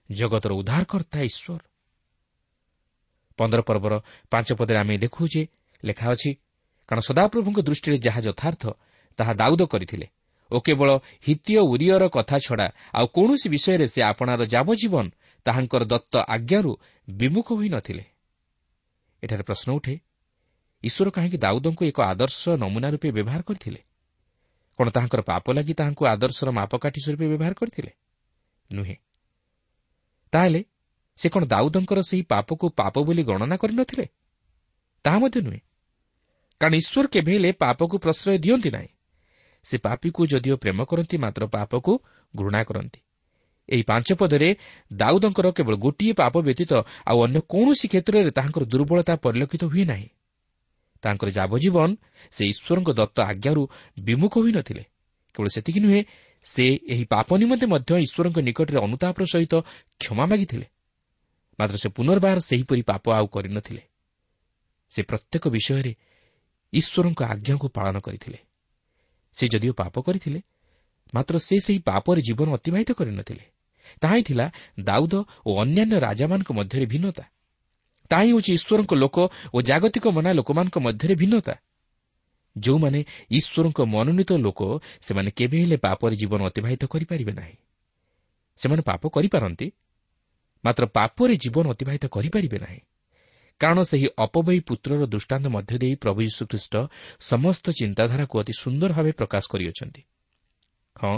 ଜଗତର 0.10 0.52
ଉଦ୍ଧାରକର୍ତ୍ତା 0.54 1.20
ଈଶ୍ୱର। 1.30 1.62
ପନ୍ଦର 3.40 3.62
ପର୍ବର 3.62 3.94
ପାଞ୍ଚ 4.32 4.50
ପଦରେ 4.60 4.78
ଆମେ 4.78 4.96
ଦେଖୁ 4.98 5.24
ଯେ 5.34 5.42
ଲେଖା 5.84 6.08
ଅଛି 6.14 6.32
କାରଣ 6.90 7.02
ସଦାପ୍ରଭୁଙ୍କ 7.10 7.60
ଦୃଷ୍ଟିରେ 7.68 7.98
ଯାହା 8.06 8.22
ଯଥାର୍ଥ 8.28 8.64
ତାହା 9.20 9.34
ଦାଉଦ 9.34 9.62
କରିଥିଲେ। 9.74 10.08
ଓ 10.52 10.58
କେବଳ 10.60 10.90
ହିତୀୟ 11.28 11.60
ଉରିୟର 11.74 12.04
କଥା 12.08 12.38
ଛଡ଼ା 12.38 12.68
ଆଉ 12.94 13.06
କୌଣସି 13.08 13.48
ବିଷୟରେ 13.50 13.86
ସେ 13.88 14.00
ଆପଣାର 14.02 14.42
ଯାବଜୀବନ 14.46 15.06
ତାହାଙ୍କର 15.46 15.84
ଦତ୍ତ 15.84 16.14
ଆଜ୍ଞାରୁ 16.36 16.72
ବିମୁଖ 17.08 17.48
ହୋଇନଥିଲେ 17.60 18.06
ଏଠାରେ 19.24 19.44
ପ୍ରଶ୍ନ 19.44 19.70
ଉଠେ 19.72 19.96
ଈଶ୍ୱର 20.84 21.10
କାହିଁକି 21.10 21.38
ଦାଉଦଙ୍କୁ 21.38 21.84
ଏକ 21.86 22.00
ଆଦର୍ଶ 22.02 22.42
ନମୁନା 22.62 22.88
ରୂପେ 22.90 23.10
ବ୍ୟବହାର 23.12 23.42
କରିଥିଲେ? 23.42 23.82
କ'ଣ 24.78 24.88
ତାହାଙ୍କର 24.90 25.22
ପାପ 25.22 25.46
ଲାଗି 25.54 25.74
ତାହାଙ୍କୁ 25.74 26.04
ଆଦର୍ଶର 26.06 26.50
ମାପକାଠି 26.52 27.00
ସ୍ୱରୂପେ 27.06 27.26
ବ୍ୟବହାର 27.32 27.54
କରିଥିଲେ? 27.54 27.92
ନୁହେଁ। 28.70 28.96
ତାହେଲେ 30.34 30.62
ସେ 31.20 31.28
କ'ଣ 31.30 31.44
ଦାଉଦଙ୍କର 31.46 32.00
ସେହି 32.02 32.24
ପାପକୁ 32.24 32.66
ପାପ 32.70 32.96
ବୋଲି 33.06 33.24
ଗଣନା 33.24 33.56
କରିନଥିଲେ 33.56 34.06
ତାହା 35.06 35.18
ମଧ୍ୟ 35.20 35.40
ନୁହେଁ। 35.42 35.62
କାରଣ 36.62 36.74
ଈଶ୍ୱର 36.82 37.06
କେବେ 37.08 37.32
ହେଲେ 37.34 37.52
ପାପକୁ 37.52 37.96
ପ୍ରଶ୍ରୟ 37.98 38.38
ଦିଅନ୍ତି 38.38 38.70
ନାହିଁ। 38.72 38.90
ସେ 39.64 39.78
ପାପିକୁ 39.78 40.22
ଯଦିଓ 40.26 40.56
ପ୍ରେମ 40.58 40.80
କରନ୍ତି 40.84 41.18
ମାତ୍ର 41.18 41.44
ପାପକୁ 41.48 41.92
ଘୃଣା 42.36 42.64
କରନ୍ତି। 42.64 43.00
ଏହି 43.70 43.84
ପାଞ୍ଚ 43.84 44.10
ପଦରେ 44.14 44.50
ଦାଉଦଙ୍କର 44.94 45.48
କେବଳ 45.52 45.76
ଗୋଟିଏ 45.76 46.14
ପାପ 46.14 46.34
ବ୍ୟତୀତ 46.42 46.72
ଆଉ 47.06 47.18
ଅନ୍ୟ 47.26 47.40
କୌଣସି 47.48 47.88
କ୍ଷେତ୍ରରେ 47.88 48.32
ତାହାଙ୍କର 48.32 48.64
ଦୁର୍ବଳତା 48.66 49.14
ପରିଲକ୍ଷିତ 49.16 49.64
ହୁଏ 49.64 49.86
ନାହିଁ। 49.86 50.08
ତାଙ୍କର 51.04 51.30
ଯାବଜୀବନ 51.30 51.90
ସେ 52.32 52.44
ଈଶ୍ୱରଙ୍କ 52.46 52.90
ଦତ୍ତ 52.94 53.18
ଆଜ୍ଞାରୁ 53.22 53.64
ବିମୁଖ 54.00 54.34
ହୋଇନଥିଲେ 54.38 54.84
କେବଳ 55.36 55.48
ସେତିକି 55.48 55.80
ନୁହେଁ 55.80 56.02
ସେ 56.46 56.66
ଏହି 56.94 57.06
ପାପ 57.06 57.30
ନିମନ୍ତେ 57.38 57.66
ମଧ୍ୟ 57.66 57.92
ଈଶ୍ୱରଙ୍କ 58.06 58.38
ନିକଟରେ 58.40 58.80
ଅନୁତାପର 58.82 59.24
ସହିତ 59.34 59.54
କ୍ଷମା 60.02 60.26
ମାଗିଥିଲେ। 60.26 60.68
ମାତ୍ର 61.60 61.76
ସେ 61.78 61.90
ପୁନର୍ବାର 61.90 62.38
ସେହିପରି 62.40 62.82
ପାପ 62.82 63.04
ଆଉ 63.12 63.28
କରିନଥିଲେ। 63.28 63.84
ସେ 64.92 65.02
ପ୍ରତ୍ୟେକ 65.04 65.44
ବିଷୟରେ 65.48 65.94
ଈଶ୍ୱରଙ୍କ 66.74 67.20
ଆଜ୍ଞାକୁ 67.24 67.68
ପାଳନ 67.70 67.96
କରିଥିଲେ। 68.00 68.40
ସେ 69.34 69.48
ଯଦିଓ 69.48 69.74
ପାପ 69.74 69.96
କରିଥିଲେ 70.02 70.40
ମାତ୍ର 71.14 71.36
ସେ 71.38 71.56
ସେହି 71.60 71.80
ପାପରେ 71.80 72.22
ଜୀବନ 72.22 72.48
ଅତିବାହିତ 72.54 72.92
କରିନଥିଲେ। 72.92 73.44
ତାହା 74.02 74.16
ହିଁ 74.16 74.24
ଥିଲା 74.24 74.46
ଦାଉଦ 74.80 75.14
ଓ 75.46 75.52
ଅନ୍ୟାନ୍ୟ 75.62 75.96
ରାଜାମାନଙ୍କ 76.00 76.50
ମଧ୍ୟରେ 76.52 76.86
ଭିନ୍ନତା। 76.86 77.24
ତାହା 78.10 78.24
ହିଁ 78.24 78.32
ହେଉଛି 78.32 78.52
ଈଶ୍ୱରଙ୍କ 78.54 78.94
ଲୋକ 78.94 79.18
ଓ 79.54 79.62
ଜାଗତିକ 79.62 80.06
ମନା 80.08 80.32
ଲୋକମାନଙ୍କ 80.32 80.78
ମଧ୍ୟରେ 80.80 81.16
ଭିନ୍ନତା। 81.16 81.56
ଯେଉଁମାନେ 82.58 83.00
ଈଶ୍ୱରଙ୍କ 83.32 83.80
ମନୋନୀତ 83.86 84.32
ଲୋକ 84.38 84.62
ସେମାନେ 85.02 85.30
କେବେ 85.32 85.58
ହେଲେ 85.62 85.78
ପାପରେ 85.78 86.16
ଜୀବନ 86.16 86.40
ଅତିବାହିତ 86.46 86.84
କରିପାରିବେ 86.86 87.32
ନାହିଁ। 87.32 87.56
ସେମାନେ 88.60 88.82
ପାପ 88.82 89.04
କରିପାରନ୍ତି 89.08 89.68
ମାତ୍ର 90.64 90.84
ପାପରେ 90.86 91.34
ଜୀବନ 91.38 91.66
ଅତିବାହିତ 91.70 92.06
କରିପାରିବେ 92.08 92.58
ନାହିଁ। 92.60 92.80
କାରଣ 93.62 93.80
ସେହି 93.82 94.08
ଅପବୟୀ 94.18 94.60
ପୁତ୍ରର 94.60 95.06
ଦୃଷ୍ଟାନ୍ତ 95.06 95.48
ମଧ୍ୟ 95.48 95.78
ଦେଇ 95.78 95.96
ପ୍ରଭୁ 95.96 96.20
ଯୀଶୁଖ୍ରୀଷ୍ଟ 96.22 96.74
ସମସ୍ତ 97.20 97.66
ଚିନ୍ତାଧାରାକୁ 97.70 98.40
ଅତି 98.40 98.54
ସୁନ୍ଦର 98.60 98.94
ଭାବେ 98.94 99.12
ପ୍ରକାଶ 99.12 99.44
କରିଅଛନ୍ତି। 99.50 100.02
ହଁ 100.96 101.16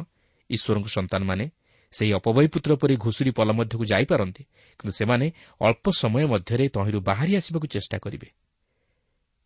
ଈଶ୍ୱରଙ୍କ 0.50 0.88
ସନ୍ତାନମାନେ 0.88 1.46
ସେହି 1.92 2.14
ଅପବୟୀ 2.14 2.48
ପୁତ୍ର 2.48 2.72
ପରି 2.76 2.96
ଘୁଷୁରୀ 2.98 3.32
ପଲ 3.32 3.50
ମଧ୍ୟକୁ 3.52 3.84
ଯାଇପାରନ୍ତି 3.86 4.44
କିନ୍ତୁ 4.80 4.92
ସେମାନେ 4.92 5.32
ଅଳ୍ପ 5.62 5.86
ସମୟ 5.92 6.26
ମଧ୍ୟରେ 6.26 6.70
ତହିଁରୁ 6.70 7.00
ବାହାରି 7.02 7.36
ଆସିବାକୁ 7.36 7.68
ଚେଷ୍ଟା 7.68 7.98
କରିବେ। 7.98 8.30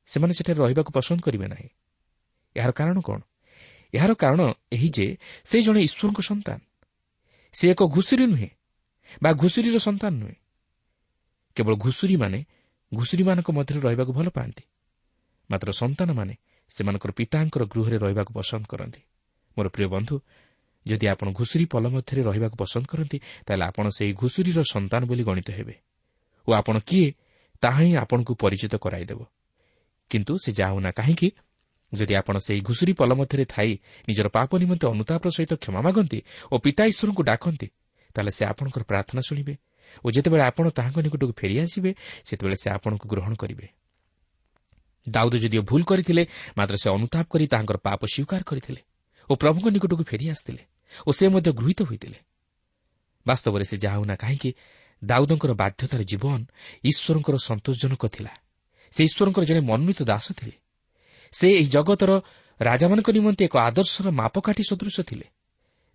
ସେମାନେ 0.07 0.33
ସେଠାରେ 0.33 0.59
ରହିବାକୁ 0.59 0.91
ପସନ୍ଦ 0.91 1.21
କରିବେ 1.21 1.47
ନାହିଁ। 1.47 1.69
ଏହାର 2.55 2.71
କାରଣ 2.71 2.97
କ'ଣ? 3.01 3.19
ଏହାର 3.93 4.13
କାରଣ 4.13 4.41
ଏହି 4.71 4.89
ଯେ 4.89 5.17
ସେ 5.45 5.61
ଜଣେ 5.61 5.81
ଈଶ୍ୱରଙ୍କ 5.81 6.19
ସନ୍ତାନ। 6.21 6.59
ସେ 7.53 7.63
ଏକ 7.71 7.81
ଘୁଷୁରୀ 7.83 8.25
ନୁହେଁ 8.25 8.49
ବା 9.23 9.29
ଘୁଷୁରୀର 9.33 9.77
ସନ୍ତାନ 9.79 10.13
ନୁହେଁ। 10.13 10.35
କେବଳ 11.55 11.75
ଘୁଷୁରୀମାନେ 11.75 12.39
ଘୁଷୁରୀମାନଙ୍କ 12.91 13.49
ମଧ୍ୟରେ 13.51 13.79
ରହିବାକୁ 13.79 14.11
ଭଲ 14.13 14.27
ପାଆନ୍ତି। 14.29 14.63
ମାତ୍ର 15.49 15.69
ସନ୍ତାନମାନେ 15.71 16.33
ସେମାନଙ୍କର 16.71 17.11
ପିତାଙ୍କର 17.11 17.63
ଗୃହରେ 17.65 17.97
ରହିବାକୁ 17.97 18.31
ପସନ୍ଦ 18.33 18.65
କରନ୍ତି। 18.67 19.01
ମୋର 19.57 19.67
ପ୍ରିୟ 19.69 19.87
ବନ୍ଧୁ 19.87 20.15
ଯଦି 20.85 21.05
ଆପଣ 21.07 21.27
ଘୁଷୁରୀ 21.31 21.65
ପଲ 21.65 21.85
ମଧ୍ୟରେ 21.87 22.21
ରହିବାକୁ 22.23 22.55
ପସନ୍ଦ 22.55 22.85
କରନ୍ତି 22.87 23.17
ତାହେଲେ 23.45 23.63
ଆପଣ 23.65 23.85
ସେହି 23.89 24.13
ଘୁଷୁରୀର 24.13 24.59
ସନ୍ତାନ 24.73 25.01
ବୋଲି 25.05 25.23
ଗଣିତ 25.23 25.49
ହେବେ। 25.51 25.75
ଓ 26.47 26.49
ଆପଣ 26.53 26.75
କିଏ 26.79 27.07
ତାହା 27.63 27.81
ହିଁ 27.83 27.93
ଆପଣଙ୍କୁ 28.03 28.33
ପରିଚିତ 28.35 28.73
କରାଇଦେବ। 28.75 29.19
କିନ୍ତୁ 30.11 30.33
ସେ 30.43 30.49
ଯାଉନା 30.51 30.91
କାହିଁକି 30.91 31.29
ଯଦି 31.93 32.13
ଆପଣ 32.15 32.35
ସେହି 32.37 32.61
ଘୁଷୁରୀ 32.61 32.93
ପଲ 32.93 33.11
ମଧ୍ୟରେ 33.13 33.45
ଥାଇ 33.45 33.71
ନିଜର 34.07 34.27
ପାପ 34.27 34.49
ନିମନ୍ତେ 34.57 34.85
ଅନୁତାପର 34.87 35.29
ସହିତ 35.31 35.53
କ୍ଷମା 35.53 35.79
ମାଗନ୍ତି 35.81 36.19
ଓ 36.51 36.55
ପିତା 36.63 36.83
ଈଶ୍ୱରଙ୍କୁ 36.91 37.23
ଡାକନ୍ତି 37.23 37.67
ତାହେଲେ 38.15 38.31
ସେ 38.31 38.43
ଆପଣଙ୍କର 38.45 38.83
ପ୍ରାର୍ଥନା 38.83 39.21
ଶୁଣିବେ 39.21 39.53
ଓ 40.03 40.07
ଯେତେବେଳେ 40.11 40.43
ଆପଣ 40.43 40.65
ତାହାଙ୍କ 40.69 40.97
ନିକଟକୁ 41.05 41.33
ଫେରିଆସିବେ 41.33 41.91
ସେତେବେଳେ 42.27 42.55
ସେ 42.55 42.67
ଆପଣଙ୍କୁ 42.69 43.05
ଗ୍ରହଣ 43.07 43.33
କରିବେ। 43.35 43.67
ଦାଉଦ 45.07 45.33
ଯଦିଓ 45.35 45.61
ଭୁଲ 45.61 45.81
କରିଥିଲେ 45.83 46.23
ମାତ୍ର 46.57 46.75
ସେ 46.75 46.87
ଅନୁତାପ 46.89 47.25
କରି 47.31 47.45
ତାହାଙ୍କର 47.47 47.77
ପାପ 47.77 48.01
ସ୍ୱୀକାର 48.13 48.41
କରିଥିଲେ 48.43 48.81
ଓ 49.29 49.33
ପ୍ରଭୁଙ୍କ 49.35 49.67
ନିକଟକୁ 49.75 50.03
ଫେରିଆସିଥିଲେ 50.03 50.63
ଓ 51.07 51.09
ସେ 51.11 51.25
ମଧ୍ୟ 51.27 51.49
ଗୃହୀତ 51.59 51.79
ହୋଇଥିଲେ। 51.83 52.19
ବାସ୍ତବରେ 53.25 53.63
ସେ 53.63 53.75
ଯାହା 53.77 53.95
ହେଉନା 53.97 54.15
କାହିଁକି 54.15 54.49
ଦାଉଦଙ୍କର 55.03 55.51
ବାଧ୍ୟତାର 55.53 56.01
ଜୀବନ 56.03 56.39
ଈଶ୍ୱରଙ୍କର 56.83 57.35
ସନ୍ତୋଷଜନକ 57.37 58.03
ଥିଲା। 58.07 58.31
ସେ 58.93 59.01
ଈଶ୍ୱରଙ୍କର 59.03 59.43
ଜଣେ 59.45 59.61
ମନୋନୀତ 59.61 59.99
ଦାସ 60.03 60.27
ଥିଲେ। 60.31 60.55
ସେ 61.33 61.47
ଏହି 61.51 61.67
ଜଗତର 61.67 62.11
ରାଜାମାନଙ୍କ 62.59 63.09
ନିମନ୍ତେ 63.11 63.43
ଏକ 63.45 63.55
ଆଦର୍ଶର 63.57 64.07
ମାପକାଠି 64.11 64.63
ସଦୃଶ 64.63 64.97
ଥିଲେ। 65.01 65.27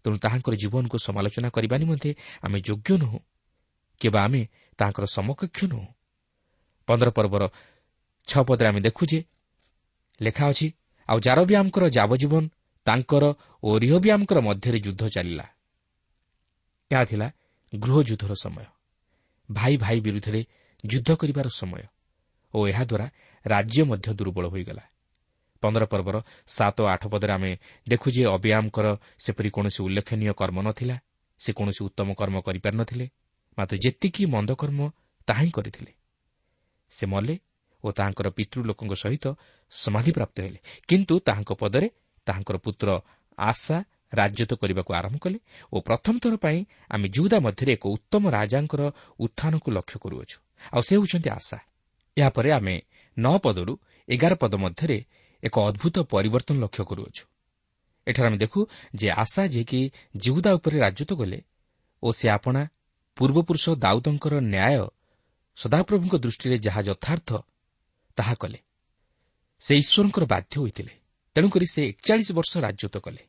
ତେଣୁ 0.04 0.16
ତାହାଙ୍କର 0.18 0.54
ଜୀବନକୁ 0.54 0.96
ସମାଲୋଚନା 0.98 1.48
କରିବା 1.50 1.76
ନିମନ୍ତେ 1.78 2.10
ଆମେ 2.42 2.58
ଯୋଗ୍ୟ 2.60 2.90
ନୁହଁ। 2.98 3.18
କିମ୍ବା 4.02 4.20
ଆମେ 4.26 4.42
ତାଙ୍କର 4.78 5.04
ସମକକ୍ଷ 5.16 5.58
ନୁହଁ 5.72 5.86
ପନ୍ଦର 6.88 7.08
ପର୍ବର 7.16 7.42
ଛଅ 8.28 8.42
ପଦରେ 8.48 8.66
ଆମେ 8.68 8.80
ଦେଖୁ 8.86 9.02
ଯେ 9.10 9.18
ଲେଖା 10.20 10.44
ଅଛି 10.52 10.66
ଆଉ 11.08 11.18
ଜାରବିଆମଙ୍କର 11.26 11.84
ଯାବଜୀବନ 11.96 12.44
ତାଙ୍କର 12.86 13.24
ଓ 13.62 13.68
ରିହବିଆମଙ୍କର 13.82 14.38
ମଧ୍ୟରେ 14.48 14.78
ଯୁଦ୍ଧ 14.86 15.02
ଚାଲିଲା। 15.14 15.46
ଏହା 16.90 17.04
ଥିଲା 17.04 17.28
ଗୃହଯୁଦ୍ଧର 17.72 18.32
ସମୟ। 18.34 18.64
ଭାଇ 19.48 19.74
ଭାଇ 19.76 19.98
ବିରୁଦ୍ଧରେ 20.06 20.40
ଯୁଦ୍ଧ 20.84 21.08
କରିବାର 21.20 21.46
ସମୟ 21.60 21.82
ଓ 22.54 22.58
ଏହାଦ୍ୱାରା 22.68 23.06
ରାଜ୍ୟ 23.44 23.82
ମଧ୍ୟ 23.90 24.08
ଦୁର୍ବଳ 24.18 24.44
ହୋଇଗଲା। 24.52 24.84
ପନ୍ଦର 25.62 25.84
ପର୍ବର 25.86 26.16
ସାତ 26.46 26.76
ଓ 26.82 26.86
ଆଠ 26.94 27.02
ପଦରେ 27.12 27.32
ଆମେ 27.32 27.50
ଦେଖୁ 27.88 28.08
ଯେ 28.14 28.22
ଅବିୟାମଙ୍କର 28.36 28.86
ସେପରି 29.24 29.50
କୌଣସି 29.54 29.80
ଉଲ୍ଲେଖନୀୟ 29.86 30.32
କର୍ମ 30.40 30.58
ନ 30.66 30.68
ଥିଲା 30.78 30.96
ସେ 31.40 31.50
କୌଣସି 31.58 31.80
ଉତ୍ତମ 31.88 32.08
କର୍ମ 32.20 32.36
କରିପାରିନଥିଲେ। 32.46 33.06
ମାତ୍ର 33.58 33.74
ଯେତିକି 33.76 34.22
ମନ୍ଦକର୍ମ 34.26 34.80
ତାହା 35.28 35.42
ହିଁ 35.42 35.50
କରିଥିଲେ। 35.50 35.92
ସେ 36.90 37.04
ମଲେ 37.06 37.34
ଓ 37.84 37.88
ତାହାଙ୍କର 37.92 38.28
ପିତୃଲୋକଙ୍କ 38.30 38.92
ସହିତ 38.94 39.26
ସମାଧିପ୍ରାପ୍ତ 39.72 40.36
ହେଲେ। 40.40 40.58
କିନ୍ତୁ 40.88 41.14
ତାହାଙ୍କ 41.26 41.50
ପଦରେ 41.52 41.88
ତାହାଙ୍କର 42.26 42.56
ପୁତ୍ର 42.56 42.88
ଆଶା 43.38 43.78
ରାଜତ୍ୱ 44.12 44.54
କରିବାକୁ 44.54 44.90
ଆରମ୍ଭ 44.94 45.18
କଲେ 45.18 45.38
ଓ 45.72 45.76
ପ୍ରଥମ 45.80 46.14
ଥର 46.22 46.34
ପାଇଁ 46.36 46.58
ଆମେ 46.88 47.06
ଜୁଦା 47.08 47.38
ମଧ୍ୟରେ 47.40 47.72
ଏକ 47.72 47.84
ଉତ୍ତମ 47.86 48.22
ରାଜାଙ୍କର 48.30 48.82
ଉତ୍ଥାନକୁ 49.18 49.68
ଲକ୍ଷ୍ୟ 49.70 49.98
କରୁଅଛୁ। 50.04 50.36
ଆଉ 50.72 50.82
ସେ 50.86 50.92
ହେଉଛନ୍ତି 50.96 51.30
ଆଶା। 51.30 51.58
ଏହାପରେ 52.16 52.48
ଆମେ 52.52 52.74
ନଅ 53.16 53.36
ପଦରୁ 53.38 53.74
ଏଗାର 54.08 54.34
ପଦ 54.34 54.52
ମଧ୍ୟରେ 54.54 54.98
ଏକ 55.42 55.54
ଅଦ୍ଭୁତ 55.68 55.96
ପରିବର୍ତ୍ତନ 56.12 56.56
ଲକ୍ଷ୍ୟ 56.64 56.84
କରୁଅଛୁ। 56.84 57.24
ଏଠାରେ 58.06 58.26
ଆମେ 58.28 58.38
ଦେଖୁ 58.38 58.60
ଯେ 58.94 59.08
ଆଶା 59.22 59.42
ଯିଏକି 59.46 59.80
ଜିହୁଦା 60.16 60.50
ଉପରେ 60.58 60.76
ରାଜତ୍ୱ 60.78 61.18
କଲେ 61.20 61.38
ଓ 62.02 62.08
ସେ 62.12 62.26
ଆପଣା 62.28 62.62
ପୂର୍ବପୁରୁଷ 63.16 63.70
ଦାଉଦଙ୍କର 63.70 64.34
ନ୍ୟାୟ 64.40 64.86
ସଦାପ୍ରଭୁଙ୍କ 65.56 66.14
ଦୃଷ୍ଟିରେ 66.14 66.58
ଯାହା 66.58 66.82
ଯଥାର୍ଥ 66.82 67.30
ତାହା 68.16 68.34
କଲେ। 68.34 68.58
ସେ 69.60 69.72
ଈଶ୍ୱରଙ୍କର 69.76 70.24
ବାଧ୍ୟ 70.24 70.54
ହୋଇଥିଲେ। 70.58 70.94
ତେଣୁକରି 71.34 71.66
ସେ 71.66 71.80
ଏକଚାଳିଶ 71.88 72.32
ବର୍ଷ 72.32 72.52
ରାଜତ୍ୱ 72.56 73.00
କଲେ। 73.00 73.22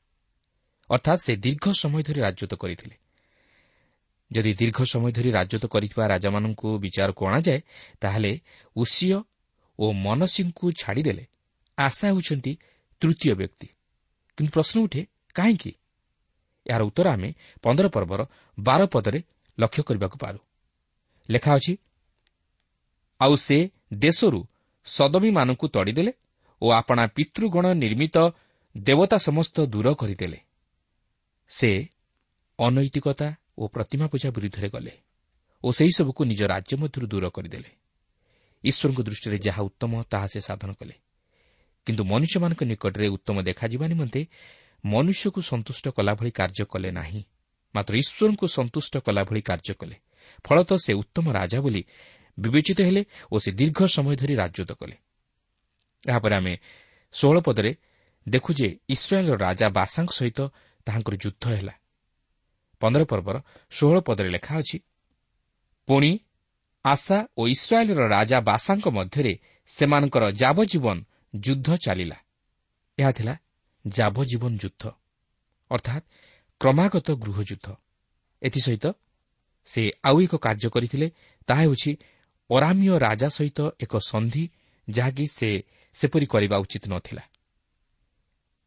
ଅର୍ଥାତ୍ 0.89 1.19
ସେ 1.19 1.35
ଦୀର୍ଘ 1.35 1.65
ସମୟ 1.71 2.03
ଧରି 2.03 2.19
ରାଜତ୍ୱ 2.21 2.55
କରିଥିଲେ। 2.55 2.95
ଯଦି 4.31 4.53
ଦୀର୍ଘ 4.53 4.83
ସମୟ 4.83 5.11
ଧରି 5.11 5.31
ରାଜତ୍ୱ 5.31 5.67
କରିଥିବା 5.67 6.07
ରାଜାମାନଙ୍କୁ 6.07 6.69
ବିଚାରକୁ 6.77 7.21
ଅଣାଯାଏ 7.27 7.59
ତାହେଲେ 7.99 8.39
ଉସିୟ 8.75 9.21
ଓ 9.79 9.91
ମନସିଂଙ୍କୁ 9.91 10.65
ଛାଡ଼ିଦେଲେ 10.71 11.25
ଆଶା 11.77 12.07
ହେଉଛନ୍ତି 12.07 12.53
ତୃତୀୟ 13.01 13.33
ବ୍ୟକ୍ତି। 13.33 13.67
କିନ୍ତୁ 14.37 14.51
ପ୍ରଶ୍ନ 14.51 14.79
ଉଠେ 14.79 15.01
କାହିଁକି? 15.33 15.71
ଏହାର 16.69 16.81
ଉତ୍ତର 16.83 17.07
ଆମେ 17.09 17.33
ପନ୍ଦର 17.61 17.87
ପର୍ବର 17.87 18.21
ବାର 18.59 18.81
ପଦରେ 18.85 19.19
ଲକ୍ଷ୍ୟ 19.59 19.83
କରିବାକୁ 19.83 20.17
ପାରୁ। 20.17 20.39
ଲେଖା 21.29 21.51
ଅଛି 21.55 21.77
ଆଉ 23.19 23.35
ସେ 23.35 23.69
ଦେଶରୁ 23.93 24.47
ସଦମୀମାନଙ୍କୁ 24.85 25.67
ତଡ଼ିଦେଲେ 25.67 26.13
ଓ 26.61 26.71
ଆପଣା 26.71 27.07
ପିତୃଗଣ 27.07 27.73
ନିର୍ମିତ 27.73 28.17
ଦେବତା 28.77 29.17
ସମସ୍ତ 29.17 29.61
ଦୂର 29.61 29.93
କରିଦେଲେ। 29.93 30.39
ସେ 31.49 31.87
ଅନୈତିକତା 32.59 33.35
ଓ 33.57 33.67
ପ୍ରତିମା 33.67 34.07
ପୂଜା 34.07 34.29
ବିରୁଦ୍ଧରେ 34.29 34.69
ଗଲେ 34.69 34.91
ଓ 35.63 35.71
ସେହିସବୁକୁ 35.71 36.23
ନିଜ 36.23 36.41
ରାଜ୍ୟ 36.43 36.77
ମଧ୍ୟରୁ 36.77 37.07
ଦୂର 37.07 37.29
କରିଦେଲେ। 37.29 37.69
ଈଶ୍ୱରଙ୍କ 38.63 39.01
ଦୃଷ୍ଟିରେ 39.01 39.37
ଯାହା 39.37 39.61
ଉତ୍ତମ 39.63 40.03
ତାହା 40.03 40.27
ସେ 40.27 40.39
ସାଧନ 40.39 40.73
କଲେ। 40.73 40.93
କିନ୍ତୁ 41.85 42.03
ମନୁଷ୍ୟମାନଙ୍କ 42.03 42.63
ନିକଟରେ 42.63 43.07
ଉତ୍ତମ 43.07 43.41
ଦେଖାଯିବା 43.41 43.87
ନିମନ୍ତେ 43.87 44.21
ମନୁଷ୍ୟକୁ 44.85 45.41
ସନ୍ତୁଷ୍ଟ 45.41 45.89
କଲାଭଳି 45.89 46.31
କାର୍ଯ୍ୟ 46.31 46.65
କଲେ 46.65 46.91
ନାହିଁ। 46.91 47.23
ମାତ୍ର 47.75 47.93
ଈଶ୍ୱରଙ୍କୁ 47.97 48.45
ସନ୍ତୁଷ୍ଟ 48.47 48.93
କଲାଭଳି 49.05 49.41
କାର୍ଯ୍ୟ 49.41 49.73
କଲେ। 49.81 49.95
ଫଳତଃ 50.45 50.77
ସେ 50.85 50.91
ଉତ୍ତମ 50.93 51.25
ରାଜା 51.31 51.59
ବୋଲି 51.61 51.81
ବିବେଚିତ 52.37 52.79
ହେଲେ 52.81 53.01
ଓ 53.31 53.35
ସେ 53.39 53.49
ଦୀର୍ଘ 53.51 53.79
ସମୟ 53.95 54.15
ଧରି 54.15 54.33
ରାଜତ୍ୱ 54.35 54.75
କଲେ। 54.79 54.95
ଏହାପରେ 56.03 56.35
ଆମେ 56.35 56.53
ଷୋହଳ 57.13 57.37
ପଦରେ 57.39 57.71
ଦେଖୁ 58.27 58.51
ଯେ 58.53 58.67
ଇସ୍ରାଏଲ୍ର 58.89 59.35
ରାଜା 59.45 59.67
ବାସାଙ୍କ 59.69 60.11
ସହିତ 60.11 60.39
ତାହାଙ୍କର 60.87 61.15
ଯୁଦ୍ଧ 61.15 61.43
ହେଲା। 61.53 61.73
ପନ୍ଦର 62.81 63.03
ପର୍ବର 63.05 63.35
ଷୋହଳ 63.71 63.97
ପଦରେ 63.99 64.29
ଲେଖା 64.35 64.53
ଅଛି 64.59 64.77
ପୁଣି 65.87 66.11
ଆଶା 66.85 67.17
ଓ 67.37 67.41
ଇସ୍ରାଏଲ୍ର 67.47 68.01
ରାଜା 68.07 68.37
ବାସାଙ୍କ 68.49 68.85
ମଧ୍ୟରେ 68.87 69.33
ସେମାନଙ୍କର 69.69 70.23
ଯାବଜୀବନ 70.41 70.97
ଯୁଦ୍ଧ 71.35 71.67
ଚାଲିଲା। 71.75 72.17
ଏହା 72.97 73.11
ଥିଲା 73.11 73.33
ଯାବଜୀବନ 73.85 74.51
ଯୁଦ୍ଧ। 74.63 74.83
ଅର୍ଥାତ୍ 75.71 76.05
କ୍ରମାଗତ 76.63 77.07
ଗୃହଯୁଦ୍ଧ। 77.23 77.67
ଏଥିସହିତ 78.41 78.85
ସେ 79.67 79.81
ଆଉ 80.03 80.17
ଏକ 80.21 80.33
କାର୍ଯ୍ୟ 80.35 80.69
କରିଥିଲେ 80.69 81.07
ତାହା 81.47 81.61
ହେଉଛି 81.61 81.91
ଅରାମୀୟ 82.49 82.93
ରାଜା 82.99 83.27
ସହିତ 83.27 83.59
ଏକ 83.79 83.93
ସନ୍ଧି 84.11 84.43
ଯାହାକି 84.87 85.25
ସେ 85.27 85.49
ସେପରି 85.95 86.25
କରିବା 86.25 86.55
ଉଚିତ 86.57 86.83
ନଥିଲା। 86.87 87.23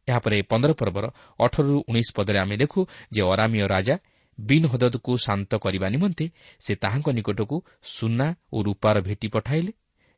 ଏହାପରେ 0.07 0.37
ପନ୍ଦର 0.41 0.71
ପର୍ବର 0.73 1.05
ଅଠରରୁ 1.39 1.77
ଉଣେଇଶ 1.89 2.09
ପଦରେ 2.15 2.37
ଆମେ 2.39 2.55
ଦେଖୁ 2.57 2.79
ଯେ 3.11 3.21
ଅରାମୀୟ 3.33 3.65
ରାଜା 3.67 3.95
ବିନ୍ 4.39 4.67
ହଦଦକୁ 4.67 5.11
ଶାନ୍ତ 5.17 5.51
କରିବା 5.55 5.87
ନିମନ୍ତେ 5.89 6.25
ସେ 6.59 6.73
ତାହାଙ୍କ 6.75 7.07
ନିକଟକୁ 7.09 7.57
ସୁନା 7.83 8.27
ଓ 8.53 8.57
ରୂପାର 8.63 8.95
ଭେଟି 9.01 9.27
ପଠାଇଲେ। 9.27 9.71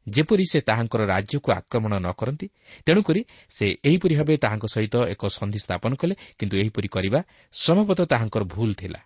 ଯେପରି 0.09 0.45
ସେ 0.51 0.59
ତାହାଙ୍କର 0.61 1.01
ରାଜ୍ୟକୁ 1.05 1.49
ଆକ୍ରମଣ 1.51 1.93
ନ 1.99 2.07
କରନ୍ତି 2.11 2.47
ତେଣୁକରି 2.85 3.21
ସେ 3.49 3.65
ଏହିପରି 3.85 4.13
ଭାବେ 4.15 4.33
ତାହାଙ୍କ 4.37 4.65
ସହିତ 4.65 4.95
ଏକ 5.13 5.21
ସନ୍ଧି 5.37 5.59
ସ୍ଥାପନ 5.59 5.91
କଲେ 6.01 6.15
କିନ୍ତୁ 6.39 6.55
ଏହିପରି 6.61 6.87
କରିବା 6.87 7.19
ସମ୍ଭବତଃ 7.53 8.05
ତାହାଙ୍କର 8.05 8.43
ଭୁଲ 8.43 8.71
ଥିଲା। 8.73 8.99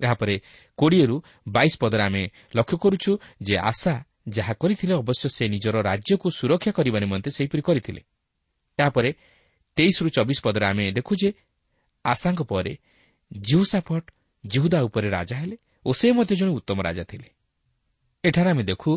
ଏହାପରେ 0.00 0.34
କୋଡ଼ିଏରୁ 0.78 1.16
ବାଇଶ 1.48 1.72
ପଦରେ 1.80 2.02
ଆମେ 2.02 2.22
ଲକ୍ଷ୍ୟ 2.56 2.76
କରୁଛୁ 2.78 3.12
ଯେ 3.42 3.54
ଆଶା 3.70 3.94
ଯାହା 4.28 4.52
କରିଥିଲେ 4.52 4.94
ଅବଶ୍ୟ 4.94 5.24
ସେ 5.36 5.44
ନିଜର 5.48 5.76
ରାଜ୍ୟକୁ 5.82 6.26
ସୁରକ୍ଷା 6.30 6.72
କରିବା 6.72 6.98
ନିମନ୍ତେ 6.98 7.30
ସେହିପରି 7.30 7.62
କରିଥିଲେ। 7.62 8.00
ଏହାପରେ 8.78 9.10
ତେଇଶରୁ 9.76 10.08
ଚବିଶ 10.08 10.38
ପଦରେ 10.44 10.66
ଆମେ 10.66 10.84
ଦେଖୁ 10.92 11.12
ଯେ 11.22 11.30
ଆଶାଙ୍କ 12.04 12.40
ପରେ 12.42 12.72
ଜିହୁସାଫଟ 13.32 14.04
ଜିହୁଦା 14.44 14.78
ଉପରେ 14.82 15.08
ରାଜା 15.10 15.36
ହେଲେ 15.36 15.56
ଓ 15.86 15.90
ସେ 15.92 16.06
ମଧ୍ୟ 16.12 16.34
ଜଣେ 16.36 16.52
ଉତ୍ତମ 16.58 16.78
ରାଜା 16.82 17.04
ଥିଲେ। 17.04 17.28
ଏଠାରେ 18.24 18.50
ଆମେ 18.50 18.62
ଦେଖୁ 18.62 18.90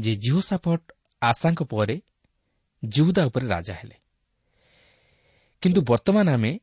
ଯେ 0.00 0.16
ଜିହୁସାଫଟ 0.16 0.92
ଆଶାଙ୍କ 1.22 1.62
ପରେ 1.62 2.00
ଜିହୁଦା 2.84 3.24
ଉପରେ 3.24 3.46
ରାଜା 3.46 3.74
ହେଲେ। 3.74 3.94
କିନ୍ତୁ 5.62 5.80
ବର୍ତ୍ତମାନ 5.82 6.28
ଆମେ 6.28 6.60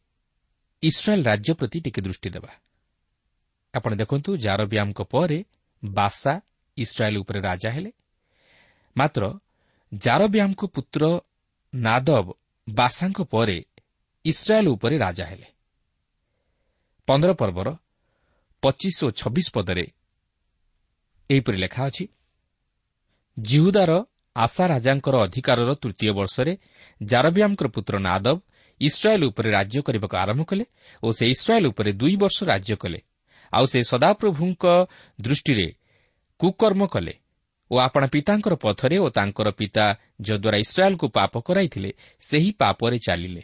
ଇସ୍ରାଏଲ୍ 0.84 1.26
ରାଜ୍ୟ 1.26 1.54
ପ୍ରତି 1.54 1.80
ଟିକେ 1.80 2.02
ଦୃଷ୍ଟି 2.02 2.30
ଦେବା। 2.30 2.52
ଆପଣ 3.74 3.96
ଦେଖନ୍ତୁ 3.96 4.38
ଜାରବିଆମଙ୍କ 4.38 5.02
ପରେ 5.02 5.44
ବାସା 5.86 6.42
ଇସ୍ରାଏଲ୍ 6.78 7.18
ଉପରେ 7.18 7.40
ରାଜା 7.42 7.70
ହେଲେ। 7.72 7.92
ମାତ୍ର 8.98 9.40
ଜାରବିଆମଙ୍କ 9.94 10.66
ପୁତ୍ର 10.66 11.20
ନାଦବ 11.76 12.34
ବାସାଙ୍କ 12.70 13.22
ପରେ 13.22 13.66
ଇସ୍ରାଏଲ୍ 14.26 14.68
ଉପରେ 14.68 14.98
ରାଜା 14.98 15.26
ହେଲେ। 15.26 15.48
ପନ୍ଦର 17.08 17.34
ପର୍ବର 17.34 17.76
ପଚିଶ 18.62 19.06
ଓ 19.06 19.12
ଛବିଶ 19.12 19.52
ପଦରେ 19.54 19.86
ଏହିପରି 21.30 21.58
ଲେଖା 21.58 21.86
ଅଛି 21.86 22.08
ଜିହୁଦାର 23.38 23.92
ଆଶା 24.36 24.66
ରାଜାଙ୍କର 24.68 25.16
ଅଧିକାରର 25.26 25.70
ତୃତୀୟ 25.82 26.12
ବର୍ଷରେ 26.20 26.54
ଜାରବିଆମଙ୍କର 27.02 27.68
ପୁତ୍ର 27.68 27.94
ନାଦବ 28.00 28.38
ଇସ୍ରାଏଲ୍ 28.82 29.24
ଉପରେ 29.24 29.50
ରାଜ୍ୟ 29.52 29.80
କରିବାକୁ 29.82 30.16
ଆରମ୍ଭ 30.18 30.44
କଲେ 30.44 30.66
ଓ 31.04 31.08
ସେ 31.12 31.26
ଇସ୍ରାଏଲ୍ 31.36 31.68
ଉପରେ 31.72 31.92
ଦୁଇ 32.02 32.16
ବର୍ଷ 32.16 32.38
ରାଜ୍ୟ 32.44 32.76
କଲେ। 32.76 33.00
ଆଉ 33.54 33.66
ସେ 33.66 33.80
ସଦାପ୍ରଭୁଙ୍କ 33.92 34.64
ଦୃଷ୍ଟିରେ 35.22 35.68
କୁକର୍ମ 36.40 36.82
କଲେ 36.88 37.14
ଓ 37.72 37.76
ଆପଣା 37.80 38.08
ପିତାଙ୍କର 38.08 38.54
ପଥରେ 38.56 38.98
ଓ 39.00 39.08
ତାଙ୍କର 39.10 39.48
ପିତା 39.60 39.86
ଯଦ୍ୱାରା 40.22 40.58
ଇସ୍ରାଏଲ୍କୁ 40.58 41.08
ପାପ 41.18 41.34
କରାଇଥିଲେ 41.48 41.92
ସେହି 42.20 42.52
ପାପରେ 42.60 42.98
ଚାଲିଲେ। 43.08 43.44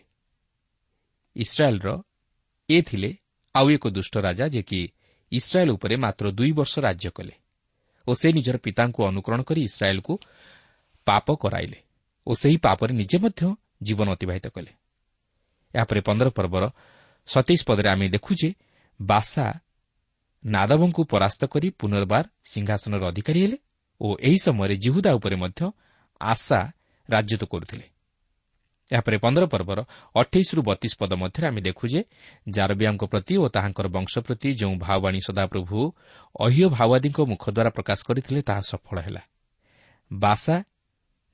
ଇସ୍ରାଏଲ୍ର 1.35 1.89
ଏ 2.69 2.77
ଥିଲେ 2.81 3.09
ଆଉ 3.55 3.65
ଏକ 3.69 3.83
ଦୁଷ୍ଟ 3.87 4.13
ରାଜା 4.17 4.45
ଯେ 4.47 4.61
କି 4.61 4.81
ଇସ୍ରାଏଲ୍ 5.31 5.71
ଉପରେ 5.71 5.95
ମାତ୍ର 5.95 6.25
ଦୁଇ 6.31 6.51
ବର୍ଷ 6.51 6.73
ରାଜ୍ୟ 6.79 7.09
କଲେ। 7.15 7.33
ଓ 8.07 8.11
ସେ 8.13 8.31
ନିଜର 8.31 8.57
ପିତାଙ୍କୁ 8.57 8.99
ଅନୁକରଣ 9.07 9.41
କରି 9.41 9.61
ଇସ୍ରାଏଲ୍କୁ 9.61 10.13
ପାପ 11.05 11.27
କରାଇଲେ। 11.35 11.79
ଓ 12.27 12.31
ସେହି 12.33 12.57
ପାପରେ 12.57 12.93
ନିଜେ 12.93 13.17
ମଧ୍ୟ 13.17 13.41
ଜୀବନ 13.81 14.07
ଅତିବାହିତ 14.11 14.47
କଲେ। 14.47 14.71
ଏହାପରେ 15.75 15.99
ପନ୍ଦର 16.01 16.29
ପର୍ବର 16.29 16.63
ସତେଇଶ 17.27 17.61
ପଦରେ 17.67 17.89
ଆମେ 17.89 18.09
ଦେଖୁ 18.09 18.31
ଯେ 18.35 18.49
ବାସା 19.01 19.45
ନାଦବଙ୍କୁ 20.45 21.01
ପରାସ୍ତ 21.03 21.41
କରି 21.45 21.67
ପୁନର୍ବାର 21.69 22.25
ସିଂହାସନର 22.43 23.03
ଅଧିକାରୀ 23.07 23.39
ହେଲେ 23.43 23.57
ଓ 24.01 24.07
ଏହି 24.17 24.37
ସମୟରେ 24.37 24.75
ଜିହୁଦା 24.75 25.11
ଉପରେ 25.13 25.35
ମଧ୍ୟ 25.35 25.61
ଆଶା 26.21 26.59
ରାଜତ୍ୱ 27.09 27.45
କରୁଥିଲେ। 27.45 27.90
ଏହାପରେ 28.91 29.17
ପନ୍ଦର 29.23 29.43
ପର୍ବର 29.53 29.79
ଅଠେଇଶରୁ 30.15 30.61
ବତିଶ 30.61 30.93
ପଦ 30.99 31.11
ମଧ୍ୟରେ 31.21 31.45
ଆମେ 31.47 31.61
ଦେଖୁ 31.67 31.85
ଯେ 31.93 32.01
ଜାରବିଆଙ୍କ 32.49 33.03
ପ୍ରତି 33.11 33.33
ଓ 33.43 33.45
ତାହାଙ୍କର 33.55 33.87
ବଂଶ 33.87 34.13
ପ୍ରତି 34.27 34.49
ଯେଉଁ 34.59 34.75
ଭାଓବାଣୀ 34.85 35.19
ସଦାପ୍ରଭୁ 35.27 35.77
ଅହିୟ 36.45 36.65
ଭାଓବାଦୀଙ୍କ 36.75 37.19
ମୁଖ 37.31 37.43
ଦ୍ୱାରା 37.55 37.71
ପ୍ରକାଶ 37.77 37.99
କରିଥିଲେ 38.07 38.41
ତାହା 38.41 38.61
ସଫଳ 38.61 38.97
ହେଲା। 39.05 39.21
ବାସା 40.11 40.55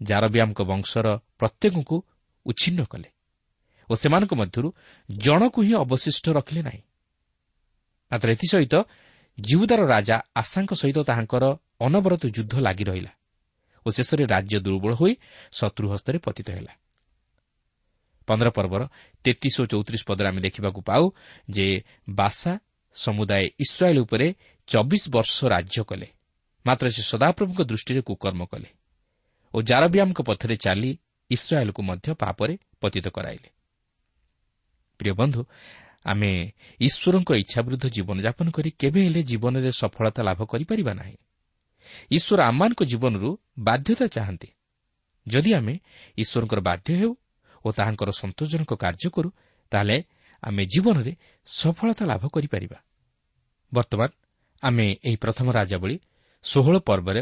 ଜାରବିଆମଙ୍କ 0.01 0.59
ବଂଶର 0.61 1.07
ପ୍ରତ୍ୟେକଙ୍କୁ 1.39 1.97
ଉଚ୍ଛିନ୍ନ 2.45 2.79
କଲେ 2.91 3.09
ଓ 3.89 3.93
ସେମାନଙ୍କ 3.95 4.31
ମଧ୍ୟରୁ 4.41 4.69
ଜଣକୁ 5.09 5.59
ହିଁ 5.61 5.73
ଅବଶିଷ୍ଟ 5.83 6.25
ରଖିଲେ 6.37 6.61
ନାହିଁ। 6.67 6.81
ମାତ୍ର 8.11 8.27
ଏଥିସହିତ 8.35 8.75
ଜିହୁଦାର 9.37 9.81
ରାଜା 9.85 10.15
ଆଶାଙ୍କ 10.35 10.71
ସହିତ 10.81 10.97
ତାହାଙ୍କର 11.09 11.43
ଅନବରତ 11.81 12.23
ଯୁଦ୍ଧ 12.35 12.53
ଲାଗି 12.59 12.83
ରହିଲା 12.89 13.11
ଓ 13.85 13.87
ଶେଷରେ 13.89 14.23
ରାଜ୍ୟ 14.33 14.55
ଦୁର୍ବଳ 14.65 14.91
ହୋଇ 14.99 15.13
ଶତ୍ରୁ 15.51 15.85
ହସ୍ତରେ 15.93 16.17
ପତିତ 16.17 16.47
ହେଲା। 16.49 16.73
ପନ୍ଦର 18.27 18.49
ପର୍ବର 18.57 18.81
ତେତିଶ 19.25 19.55
ଓ 19.61 19.65
ଚଉତିରିଶ 19.71 20.01
ପଦରେ 20.09 20.27
ଆମେ 20.31 20.41
ଦେଖିବାକୁ 20.41 20.79
ପାଉ 20.89 21.03
ଯେ 21.49 21.67
ବାସା 22.09 22.51
ସମୁଦାୟ 22.95 23.45
ଇସ୍ରାଏଲ୍ 23.63 23.99
ଉପରେ 23.99 24.27
ଚବିଶ 24.67 25.03
ବର୍ଷ 25.15 25.35
ରାଜ୍ୟ 25.53 25.81
କଲେ। 25.89 26.07
ମାତ୍ର 26.65 26.85
ସେ 26.89 27.01
ସଦାପ୍ରଭୁଙ୍କ 27.11 27.61
ଦୃଷ୍ଟିରେ 27.71 28.01
କୁକର୍ମ 28.01 28.41
କଲେ 28.51 28.69
ଓ 29.53 29.57
ଜାରବିଆମଙ୍କ 29.61 30.19
ପଥରେ 30.29 30.55
ଚାଲି 30.65 30.91
ଇସ୍ରାଏଲ୍କୁ 31.31 31.81
ମଧ୍ୟ 31.89 32.07
ପାପରେ 32.13 32.53
ପତିତ 32.81 33.05
କରାଇଲେ। 33.07 33.49
ପ୍ରିୟ 34.99 35.13
ବନ୍ଧୁ 35.13 35.41
ଆମେ 36.05 36.31
ଈଶ୍ୱରଙ୍କ 36.79 37.29
ଇଚ୍ଛା 37.43 37.59
ବିରୁଦ୍ଧ 37.61 37.85
ଜୀବନଯାପନ 37.87 38.47
କରି 38.51 38.69
କେବେ 38.81 38.99
ହେଲେ 39.05 39.21
ଜୀବନରେ 39.23 39.71
ସଫଳତା 39.81 40.21
ଲାଭ 40.23 40.39
କରିପାରିବା 40.51 40.93
ନାହିଁ। 40.93 41.17
ଈଶ୍ୱର 42.11 42.39
ଆମମାନଙ୍କ 42.49 42.81
ଜୀବନରୁ 42.83 43.29
ବାଧ୍ୟତା 43.59 44.05
ଚାହାନ୍ତି। 44.07 44.49
ଯଦି 45.27 45.51
ଆମେ 45.53 45.73
ଈଶ୍ୱରଙ୍କର 46.17 46.59
ବାଧ୍ୟ 46.59 46.89
ହେଉ 46.99 47.11
ଓ 47.65 47.67
ତାହାଙ୍କର 47.71 48.09
ସନ୍ତୋଷଜନକ 48.11 48.71
କାର୍ଯ୍ୟ 48.73 49.09
କରୁ 49.15 49.29
ତାହେଲେ 49.71 49.97
ଆମେ 50.43 50.63
ଜୀବନରେ 50.65 51.13
ସଫଳତା 51.47 52.03
ଲାଭ 52.05 52.23
କରିପାରିବା। 52.27 52.77
ବର୍ତ୍ତମାନ 53.73 54.09
ଆମେ 54.63 54.87
ଏହି 55.07 55.17
ପ୍ରଥମ 55.23 55.47
ରାଜାବଳୀ 55.51 55.95
ଷୋହଳ 56.43 56.75
ପର୍ବରେ 56.79 57.21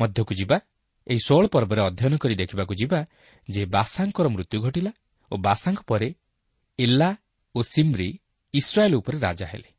ମଧ୍ୟକୁ 0.00 0.32
ଯିବା 0.34 0.56
ଏହି 1.06 1.20
ଷୋହଳ 1.26 1.44
ପର୍ବରେ 1.46 1.80
ଅଧ୍ୟୟନ 1.80 2.14
କରି 2.16 2.34
ଦେଖିବାକୁ 2.34 2.74
ଯିବା 2.74 2.98
ଯେ 3.48 3.62
ବାସାଙ୍କର 3.66 4.26
ମୃତ୍ୟୁ 4.28 4.58
ଘଟିଲା 4.62 4.92
ଓ 5.32 5.34
ବାସାଙ୍କ 5.36 5.80
ପରେ 5.86 6.08
ଇଲ୍ଲା 6.78 7.10
ଓ 7.54 7.58
ସିମ୍ରି 7.62 8.08
ଇସ୍ରାଏଲ୍ 8.54 8.94
ଉପରେ 8.94 9.18
ରାଜା 9.18 9.46
ହେଲେ। 9.46 9.70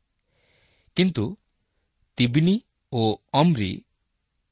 କିନ୍ତୁ 0.96 1.24
ତିବିନି 2.18 2.56
ଓ 2.92 3.02
ଅମ୍ରି 3.32 3.72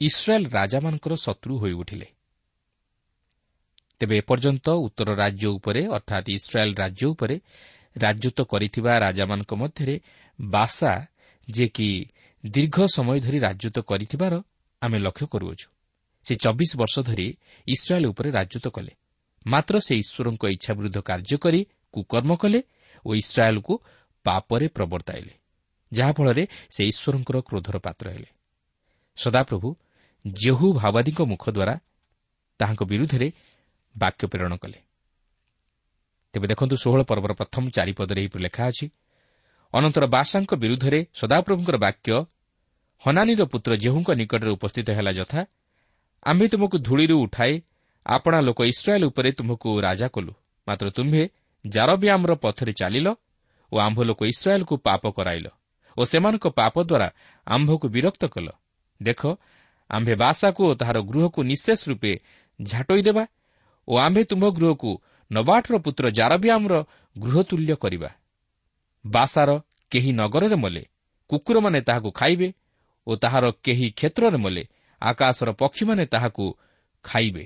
ଇସ୍ରାଏଲ୍ 0.01 0.47
ରାଜାମାନଙ୍କର 0.51 1.15
ଶତ୍ରୁ 1.15 1.55
ହୋଇଉଠିଲେ। 1.59 2.14
ତେବେ 4.01 4.15
ଏପର୍ଯ୍ୟନ୍ତ 4.19 4.67
ଉତ୍ତର 4.87 5.09
ରାଜ୍ୟ 5.15 5.47
ଉପରେ 5.59 5.81
ଅର୍ଥାତ୍ 5.97 6.29
ଇସ୍ରାଏଲ୍ 6.37 6.75
ରାଜ୍ୟ 6.83 7.05
ଉପରେ 7.13 7.37
ରାଜତ୍ୱ 7.97 8.49
କରିଥିବା 8.53 8.93
ରାଜାମାନଙ୍କ 8.99 9.53
ମଧ୍ୟରେ 9.55 9.97
ବାସା 10.39 10.93
ଯିଏକି 11.49 11.89
ଦୀର୍ଘ 12.45 12.77
ସମୟ 12.97 13.19
ଧରି 13.21 13.39
ରାଜତ୍ୱ 13.47 13.87
କରିଥିବାର 13.91 14.35
ଆମେ 14.83 14.99
ଲକ୍ଷ୍ୟ 14.99 15.27
କରୁଅଛୁ। 15.27 15.67
ସେ 16.27 16.33
ଚବିଶ 16.35 16.71
ବର୍ଷ 16.81 16.97
ଧରି 17.09 17.27
ଇସ୍ରାଏଲ୍ 17.67 18.07
ଉପରେ 18.07 18.29
ରାଜତ୍ୱ 18.31 18.75
କଲେ। 18.77 18.93
ମାତ୍ର 19.47 19.75
ସେ 19.87 19.93
ଈଶ୍ୱରଙ୍କ 20.03 20.45
ଇଚ୍ଛା 20.55 20.73
ବିରୁଦ୍ଧ 20.79 20.99
କାର୍ଯ୍ୟ 21.09 21.37
କରି 21.45 21.61
କୁକର୍ମ 21.95 22.31
କଲେ 22.43 22.61
ଓ 23.05 23.11
ଇସ୍ରାଏଲ୍କୁ 23.15 23.75
ପାପରେ 24.27 24.67
ପ୍ରବର୍ତ୍ତାଇଲେ 24.77 25.33
ଯାହାଫଳରେ 25.93 26.45
ସେ 26.75 26.83
ଈଶ୍ୱରଙ୍କର 26.91 27.37
କ୍ରୋଧର 27.49 27.77
ପାତ୍ର 27.79 28.07
ହେଲେ। 28.11 28.31
ସଦାପ୍ରଭୁ 29.19 29.69
ଜେହୁ 30.25 30.67
ଭାବାଦୀଙ୍କ 30.81 31.21
ମୁଖ 31.33 31.45
ଦ୍ୱାରା 31.57 31.75
ତାହାଙ୍କ 32.61 32.83
ବିରୁଦ୍ଧରେ 32.85 33.29
ବାକ୍ୟ 33.95 34.23
ପ୍ରେରଣ 34.33 34.53
କଲେ। 34.63 34.79
ତେବେ 36.35 36.47
ଦେଖନ୍ତୁ 36.53 36.75
ଷୋହଳ 36.83 37.01
ପର୍ବର 37.11 37.33
ପ୍ରଥମ 37.41 37.65
ଚାରିପଦରେ 37.77 38.21
ଏହିପରି 38.23 38.43
ଲେଖା 38.47 38.63
ଅଛି 38.71 38.87
ଅନନ୍ତର 39.75 40.05
ବାସାଙ୍କ 40.15 40.53
ବିରୁଦ୍ଧରେ 40.63 41.01
ସଦାପ୍ରଭୁଙ୍କର 41.21 41.77
ବାକ୍ୟ 41.87 42.11
ହନାନୀର 43.03 43.43
ପୁତ୍ର 43.53 43.73
ଜେହୁଙ୍କ 43.85 44.09
ନିକଟରେ 44.21 44.51
ଉପସ୍ଥିତ 44.57 44.89
ହେଲା 44.97 45.13
ଯଥା 45.19 45.41
ଆମ୍ଭେ 46.27 46.47
ତୁମକୁ 46.53 46.77
ଧୂଳିରୁ 46.87 47.17
ଉଠାଇ 47.25 47.55
ଆପଣା 48.07 48.39
ଲୋକ 48.49 48.61
ଇସ୍ରାଏଲ୍ 48.73 49.05
ଉପରେ 49.11 49.31
ତୁମକୁ 49.39 49.69
ରାଜା 49.87 50.09
କଲୁ। 50.15 50.33
ମାତ୍ର 50.67 50.87
ତୁମ୍ଭେ 50.97 51.23
ଜାରବ୍ୟାମ୍ର 51.65 52.33
ପଥରେ 52.45 52.73
ଚାଲିଲ 52.81 53.09
ଓ 53.73 53.75
ଆମ୍ଭ 53.87 53.99
ଲୋକ 54.09 54.21
ଇସ୍ରାଏଲ୍କୁ 54.33 54.75
ପାପ 54.87 55.03
କରାଇଲ 55.17 55.47
ଓ 55.97 56.03
ସେମାନଙ୍କ 56.11 56.47
ପାପ 56.61 56.75
ଦ୍ୱାରା 56.91 57.09
ଆମ୍ଭକୁ 57.47 57.87
ବିରକ୍ତ 57.95 58.23
କଲ। 58.35 58.49
ଦେଖ 59.01 59.21
ଆମ୍ଭେ 59.91 60.15
ବାସାକୁ 60.23 60.61
ଓ 60.71 60.73
ତାହାର 60.81 60.99
ଗୃହକୁ 61.11 61.41
ନିଶେଷ 61.51 61.81
ରୂପେ 61.91 62.13
ଝାଟୋଇ 62.61 63.03
ଓ 63.89 63.93
ଆମ୍ଭେ 63.99 64.23
ତୁମ୍ଭ 64.25 64.45
ଗୃହକୁ 64.51 64.91
ନବାଠର 65.33 65.75
ପୁତ୍ର 65.79 66.05
ଜାରବ୍ୟାମ୍ର 66.11 66.75
ଗୃହ 67.17 67.43
ତୁଲ୍ୟ 67.43 67.75
କରିବା। 67.75 68.11
ବାସାର 69.07 69.51
କେହି 69.91 70.11
ନଗରରେ 70.13 70.57
ମଲେ 70.57 70.83
କୁକୁରମାନେ 71.29 71.81
ତାହାକୁ 71.81 72.11
ଖାଇବେ 72.11 72.49
ଓ 73.07 73.17
ତାହାର 73.17 73.45
କେହି 73.65 73.87
କ୍ଷେତ୍ରରେ 73.91 74.37
ମଲେ 74.37 74.63
ଆକାଶର 75.03 75.49
ପକ୍ଷୀମାନେ 75.53 76.05
ତାହାକୁ 76.07 76.45
ଖାଇବେ। 77.05 77.45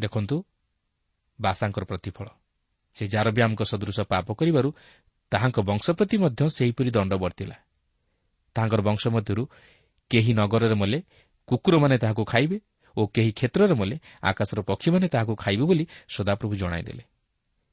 ଦେଖନ୍ତୁ 0.00 0.36
ବାସାଙ୍କର 1.40 1.84
ପ୍ରତିଫଳ। 1.84 2.26
ସେ 2.96 3.04
ଜାରବ୍ୟାମଙ୍କ 3.06 3.62
ସଦୃଶ 3.62 4.00
ପାପ 4.00 4.26
କରିବାରୁ 4.32 4.70
ତାହାଙ୍କ 5.32 5.58
ବଂଶ 5.60 5.90
ପ୍ରତି 5.90 6.16
ମଧ୍ୟ 6.16 6.42
ସେହିପରି 6.56 6.90
ଦଣ୍ଡ 6.90 7.12
ବର୍ତ୍ତିଲା। 7.14 7.56
ତାହାଙ୍କର 8.56 8.80
ବଂଶ 8.80 9.02
ମଧ୍ୟରୁ 9.08 9.42
କେହି 10.10 10.32
ନଗରରେ 10.34 10.74
ମଲେ 10.74 10.98
କୁକୁରମାନେ 11.46 11.96
ତାହାକୁ 11.98 12.22
ଖାଇବେ 12.24 12.56
ଓ 12.96 13.06
କେହି 13.06 13.32
କ୍ଷେତ୍ରରେ 13.32 13.74
ମଲେ 13.74 13.96
ଆକାଶର 14.22 14.60
ପକ୍ଷୀମାନେ 14.62 15.08
ତାହାକୁ 15.08 15.34
ଖାଇବେ 15.36 15.64
ବୋଲି 15.64 15.84
ସଦାପ୍ରଭୁ 16.08 16.54
ଜଣାଇଦେଲେ। 16.56 17.04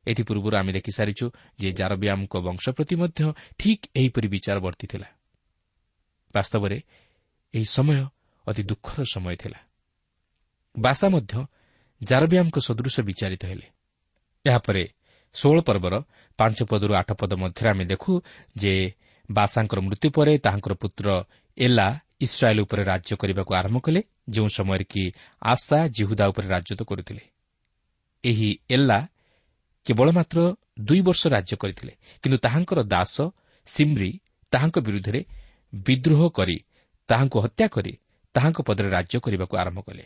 ଏଥିପୂର୍ବରୁ 0.08 0.56
ଆମେ 0.58 0.71
ଦେଖିସାରିଛୁ 0.71 1.25
ଯେ 1.60 1.71
ଜାରବ୍ୟାମଙ୍କ 1.71 2.34
ବଂଶ 2.38 2.69
ପ୍ରତି 2.69 2.95
ମଧ୍ୟ 2.95 3.34
ଠିକ୍ 3.60 3.84
ଏହିପରି 3.95 4.27
ବିଚାର 4.27 4.58
ବର୍ତ୍ତିଥିଲା। 4.60 5.08
ବାସ୍ତବରେ 6.34 6.77
ଏହି 7.53 7.65
ସମୟ 7.65 7.99
ଅତି 8.47 8.63
ଦୁଃଖର 8.63 8.99
ସମୟ 9.13 9.36
ଥିଲା। 9.36 9.60
ବାସା 10.77 11.08
ମଧ୍ୟ 11.10 11.34
ଜାରବ୍ୟାମଙ୍କ 12.03 12.58
ସଦୃଶ 12.60 12.95
ବିଚାରିତ 12.99 13.45
ହେଲେ। 13.45 13.67
ଏହାପରେ 14.45 14.84
ଷୋହଳ 15.34 15.60
ପର୍ବର 15.62 15.93
ପାଞ୍ଚ 16.38 16.63
ପଦରୁ 16.63 16.93
ଆଠ 16.93 17.10
ପଦ 17.13 17.34
ମଧ୍ୟରେ 17.34 17.69
ଆମେ 17.69 17.86
ଦେଖୁ 17.86 18.21
ଯେ 18.56 18.73
ବାସାଙ୍କର 19.32 19.80
ମୃତ୍ୟୁ 19.80 20.08
ପରେ 20.12 20.38
ତାହାଙ୍କର 20.38 20.73
ପୁତ୍ର 20.73 21.08
ଏଲା 21.58 21.88
ଇସ୍ରାଏଲ୍ 22.21 22.60
ଉପରେ 22.60 22.84
ରାଜ୍ୟ 22.84 23.13
କରିବାକୁ 23.15 23.51
ଆରମ୍ଭ 23.53 23.77
କଲେ 23.77 24.01
ଯେଉଁ 24.30 24.47
ସମୟରେ 24.47 24.84
କି 24.84 25.03
ଆଶା 25.41 25.80
ଜିହୁଦା 25.88 26.25
ଉପରେ 26.27 26.47
ରାଜତ୍ୱ 26.47 26.88
କରୁଥିଲେ। 26.89 27.23
ଏହି 28.23 28.49
ଏଲ୍ଲା 28.69 28.99
କେବଳ 29.86 30.08
ମାତ୍ର 30.12 30.38
ଦୁଇ 30.80 31.01
ବର୍ଷ 31.01 31.21
ରାଜ୍ୟ 31.27 31.53
କରିଥିଲେ 31.56 31.93
କିନ୍ତୁ 32.23 32.38
ତାହାଙ୍କର 32.38 32.80
ଦାସ 32.93 33.15
ସିମ୍ରି 33.67 34.12
ତାହାଙ୍କ 34.53 34.77
ବିରୁଦ୍ଧରେ 34.80 35.21
ବିଦ୍ରୋହ 35.73 36.21
କରି 36.30 36.58
ତାହାଙ୍କୁ 37.10 37.38
ହତ୍ୟା 37.39 37.67
କରି 37.67 37.93
ତାହାଙ୍କ 38.36 38.60
ପଦରେ 38.62 38.89
ରାଜ୍ୟ 38.89 39.15
କରିବାକୁ 39.19 39.53
ଆରମ୍ଭ 39.58 39.80
କଲେ। 39.80 40.06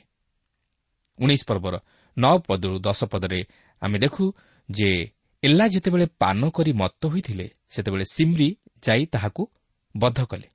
ଉଣେଇଶ 1.20 1.44
ପର୍ବର 1.48 1.76
ନଅ 2.18 2.36
ପଦରୁ 2.48 2.76
ଦଶ 2.80 3.00
ପଦରେ 3.04 3.40
ଆମେ 3.82 3.98
ଦେଖୁ 4.00 4.24
ଯେ 4.70 4.90
ଏଲ୍ଲା 5.44 5.66
ଯେତେବେଳେ 5.74 6.06
ପାନ 6.20 6.42
କରି 6.50 6.72
ମତ 6.74 7.02
ହୋଇଥିଲେ 7.06 7.46
ସେତେବେଳେ 7.70 8.06
ସିମ୍ରି 8.14 8.48
ଯାଇ 8.88 9.04
ତାହାକୁ 9.06 9.42
ବଦ୍ଧ 9.96 10.20
କଲେ। 10.26 10.48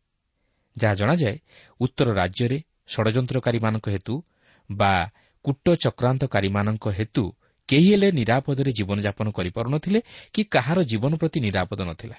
ଯାହା 0.77 0.95
ଜଣାଯାଏ 0.95 1.37
ଉତ୍ତର 1.81 2.09
ରାଜ୍ୟରେ 2.12 2.59
ଷଡ଼ଯନ୍ତ୍ରକାରୀମାନଙ୍କ 2.93 3.87
ହେତୁ 3.91 4.15
ବା 4.71 4.93
କୂଟ 5.45 5.67
ଚକ୍ରାନ୍ତକାରୀମାନଙ୍କ 5.85 6.85
ହେତୁ 6.99 7.25
କେହି 7.69 7.89
ହେଲେ 7.93 8.09
ନିରାପଦରେ 8.19 8.71
ଜୀବନଯାପନ 8.79 9.27
କରିପାରୁନଥିଲେ 9.39 10.01
କି 10.35 10.43
କାହାର 10.55 10.79
ଜୀବନ 10.91 11.12
ପ୍ରତି 11.21 11.39
ନିରାପଦ 11.47 11.81
ନଥିଲା। 11.91 12.17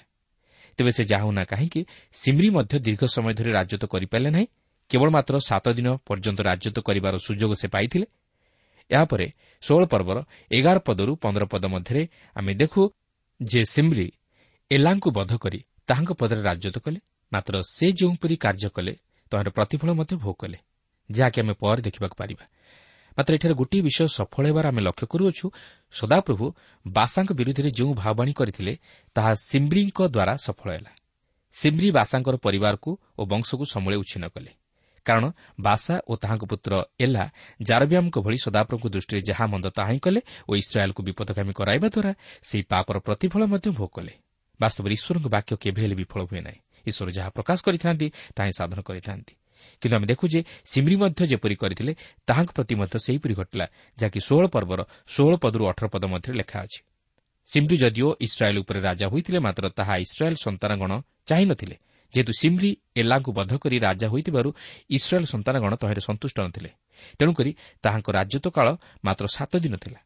ତେବେ 0.79 0.91
ସେ 0.91 1.03
ଯାହା 1.11 1.23
ହେଉନା 1.23 1.43
କାହିଁକି 1.43 1.81
ସିମ୍ରି 2.13 2.49
ମଧ୍ୟ 2.49 2.75
ଦୀର୍ଘ 2.85 3.01
ସମୟ 3.15 3.33
ଧରି 3.33 3.51
ରାଜତ୍ୱ 3.51 3.91
କରିପାରିଲେ 3.93 4.29
ନାହିଁ 4.29 4.47
କେବଳ 4.91 5.09
ମାତ୍ର 5.09 5.35
ସାତ 5.49 5.65
ଦିନ 5.77 5.87
ପର୍ଯ୍ୟନ୍ତ 6.07 6.39
ରାଜତ୍ୱ 6.49 6.85
କରିବାର 6.87 7.15
ସୁଯୋଗ 7.17 7.51
ସେ 7.61 7.67
ପାଇଥିଲେ। 7.67 8.05
ଏହାପରେ 8.91 9.27
ଷୋହଳ 9.63 9.83
ପର୍ବର 9.93 10.17
ଏଗାର 10.51 10.77
ପଦରୁ 10.87 11.11
ପନ୍ଦର 11.23 11.43
ପଦ 11.53 11.63
ମଧ୍ୟରେ 11.75 12.01
ଆମେ 12.35 12.53
ଦେଖୁ 12.61 12.81
ଯେ 13.39 13.61
ସିମ୍ରି 13.65 14.07
ଏଲାଙ୍କୁ 14.71 15.09
ବଧ 15.17 15.31
କରି 15.43 15.59
ତାହାଙ୍କ 15.87 16.11
ପଦରେ 16.19 16.41
ରାଜତ୍ୱ 16.49 16.83
କଲେ। 16.85 16.99
ମାତ୍ର 17.33 17.61
ସେ 17.61 17.87
ଯେଉଁପରି 17.91 18.35
କାର୍ଯ୍ୟ 18.35 18.69
କଲେ 18.69 18.93
ତହିଁର 19.31 19.49
ପ୍ରତିଫଳ 19.49 19.89
ମଧ୍ୟ 19.93 20.15
ଭୋଗ 20.15 20.35
କଲେ 20.39 20.57
ଯାହାକି 21.11 21.37
ଆମେ 21.41 21.53
ପରେ 21.53 21.81
ଦେଖିବାକୁ 21.81 22.15
ପାରିବା। 22.15 22.45
ମାତ୍ର 23.17 23.31
ଏଠାରେ 23.33 23.53
ଗୋଟିଏ 23.53 23.81
ବିଷୟ 23.81 24.07
ସଫଳ 24.07 24.43
ହେବାର 24.47 24.65
ଆମେ 24.67 24.81
ଲକ୍ଷ୍ୟ 24.81 25.05
କରୁଅଛୁ। 25.07 25.45
ସଦାପ୍ରଭୁ 25.91 26.45
ବାସାଙ୍କ 26.87 27.31
ବିରୁଦ୍ଧରେ 27.33 27.69
ଯେଉଁ 27.71 27.93
ଭାବବାଣୀ 27.93 28.33
କରିଥିଲେ 28.33 28.73
ତାହା 29.15 29.31
ସିମ୍ରିଙ୍କ 29.47 29.99
ଦ୍ୱାରା 30.07 30.33
ସଫଳ 30.37 30.69
ହେଲା। 30.71 30.91
ସିମ୍ରି 31.53 31.89
ବାସାଙ୍କର 31.91 32.35
ପରିବାରକୁ 32.37 32.89
ଓ 33.17 33.21
ବଂଶକୁ 33.25 33.63
ସମୂଳେ 33.65 33.97
ଉଚ୍ଛିନ୍ନ 33.97 34.25
କଲେ। 34.27 34.51
କାରଣ 35.05 35.25
ବାସା 35.61 35.95
ଓ 36.07 36.13
ତାହାଙ୍କ 36.15 36.43
ପୁତ୍ର 36.45 36.71
ଏଲା 36.99 37.25
ଜାରବ୍ୟାମଙ୍କ 37.61 38.17
ଭଳି 38.19 38.37
ସଦାପ୍ରଭୁଙ୍କ 38.37 38.87
ଦୃଷ୍ଟିରେ 38.87 39.21
ଯାହା 39.21 39.45
ମନ୍ଦ 39.47 39.67
ତାହା 39.67 39.91
ହିଁ 39.91 39.99
କଲେ 39.99 40.21
ଓ 40.49 40.51
ଇସ୍ରାଏଲ୍କୁ 40.55 41.01
ବିପଦକାମୀ 41.03 41.53
କରାଇବା 41.59 41.87
ଦ୍ୱାରା 41.87 42.11
ସେହି 42.43 42.63
ପାପର 42.63 42.95
ପ୍ରତିଫଳ 42.99 43.41
ମଧ୍ୟ 43.45 43.67
ଭୋଗ 43.71 43.89
କଲେ। 43.93 44.13
ବାସ୍ତବରେ 44.59 44.93
ଈଶ୍ୱରଙ୍କ 44.93 45.27
ବାକ୍ୟ 45.27 45.51
କେବେ 45.63 45.79
ହେଲେ 45.81 45.95
ବିଫଳ 45.95 46.21
ହୁଏ 46.29 46.41
ନାହିଁ। 46.41 46.59
ଈଶ୍ୱର 46.85 47.09
ଯାହା 47.17 47.29
ପ୍ରକାଶ 47.29 47.59
କରିଥାନ୍ତି 47.67 48.07
ତାହା 48.35 48.49
ସାଧନ 48.59 48.79
କରିଥାନ୍ତି। 48.81 49.33
କିନ୍ତୁ 49.81 49.95
ଆମେ 49.97 50.07
ଦେଖୁ 50.07 50.25
ଯେ 50.33 50.39
ସିମ୍ରି 50.65 50.95
ମଧ୍ୟ 50.95 51.21
ଯେପରି 51.31 51.55
କରିଥିଲେ 51.55 51.93
ତାହାଙ୍କ 52.27 52.51
ପ୍ରତି 52.57 52.73
ମଧ୍ୟ 52.75 52.95
ସେହିପରି 53.05 53.33
ଘଟିଲା 53.39 53.65
ଯାହାକି 53.97 54.19
ଷୋହଳ 54.27 54.45
ପର୍ବର 54.47 54.79
ଷୋହଳ 55.07 55.33
ପଦରୁ 55.43 55.63
ଅଠର 55.71 55.85
ପଦ 55.93 56.03
ମଧ୍ୟରେ 56.13 56.35
ଲେଖା 56.41 56.57
ଅଛି। 56.65 56.79
ସିମ୍ରି 57.47 57.75
ଯଦିଓ 57.77 58.09
ଇସ୍ରାଏଲ୍ 58.21 58.59
ଉପରେ 58.59 58.79
ରାଜା 58.81 59.05
ହୋଇଥିଲେ 59.07 59.39
ମାତ୍ର 59.39 59.65
ତାହା 59.69 59.93
ଇସ୍ରାଏଲ୍ 60.05 60.37
ସନ୍ତାନଗଣ 60.45 60.91
ଚାହିଁନଥିଲେ 61.25 61.75
ଯେହେତୁ 62.13 62.31
ସିମ୍ରି 62.39 62.69
ଏଲ୍ଲାଙ୍କୁ 62.95 63.31
ବଦ୍ଧ 63.31 63.53
କରି 63.63 63.77
ରାଜା 63.79 64.07
ହୋଇଥିବାରୁ 64.07 64.49
ଇସ୍ରାଏଲ୍ 64.89 65.27
ସନ୍ତାନଗଣ 65.27 65.71
ତହିଁରେ 65.75 66.01
ସନ୍ତୁଷ୍ଟ 66.01 66.37
ନଥିଲେ। 66.39 66.69
ତେଣୁକରି 67.19 67.51
ତାହାଙ୍କ 67.83 68.07
ରାଜତ୍ୱ 68.17 68.53
କାଳ 68.57 68.67
ମାତ୍ର 69.05 69.25
ସାତ 69.27 69.51
ଦିନ 69.63 69.75
ଥିଲା। 69.75 69.99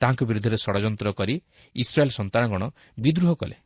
ତାହାଙ୍କ 0.00 0.20
ବିରୁଦ୍ଧରେ 0.24 0.56
ଷଡ଼ଯନ୍ତ୍ର 0.56 1.08
କରି 1.12 1.34
ଇସ୍ରାଏଲ୍ 1.76 2.10
ସନ୍ତାନଗଣ 2.10 2.62
ବିଦ୍ରୋହ 3.00 3.32
କଲେ। 3.34 3.56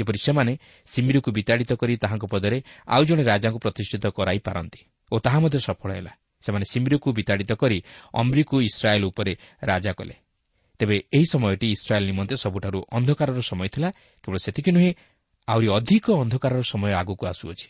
ଯେପରି 0.00 0.18
ସେମାନେ 0.26 0.52
ସିମିରିକୁ 0.86 1.30
ବିତାଡ଼ିତ 1.38 1.70
କରି 1.80 1.94
ତାହାଙ୍କ 2.02 2.24
ପଦରେ 2.32 2.58
ଆଉ 2.88 3.02
ଜଣେ 3.08 3.22
ରାଜାଙ୍କୁ 3.30 3.58
ପ୍ରତିଷ୍ଠିତ 3.64 4.04
କରାଇପାରନ୍ତି 4.18 4.80
ଓ 5.12 5.16
ତାହା 5.24 5.38
ମଧ୍ୟ 5.44 5.58
ସଫଳ 5.68 5.90
ହେଲା। 5.98 6.12
ସେମାନେ 6.44 6.64
ସିମିରିକୁ 6.72 7.08
ବିତାଡ଼ିତ 7.12 7.52
କରି 7.62 7.78
ଅମ୍ରିକୁ 8.16 8.56
ଇସ୍ରାଏଲ୍ 8.68 9.04
ଉପରେ 9.04 9.32
ରାଜା 9.62 9.92
କଲେ। 9.92 10.14
ତେବେ 10.80 10.96
ଏହି 11.12 11.26
ସମୟଟି 11.34 11.66
ଇସ୍ରାଏଲ୍ 11.76 12.06
ନିମନ୍ତେ 12.10 12.34
ସବୁଠାରୁ 12.44 12.78
ଅନ୍ଧକାରର 12.96 13.40
ସମୟ 13.50 13.68
ଥିଲା 13.74 13.88
କେବଳ 14.22 14.36
ସେତିକି 14.46 14.70
ନୁହେଁ 14.76 14.90
ଆହୁରି 15.48 15.68
ଅଧିକ 15.78 16.06
ଅନ୍ଧକାରର 16.22 16.62
ସମୟ 16.72 16.92
ଆଗକୁ 17.00 17.24
ଆସୁଅଛି। 17.32 17.68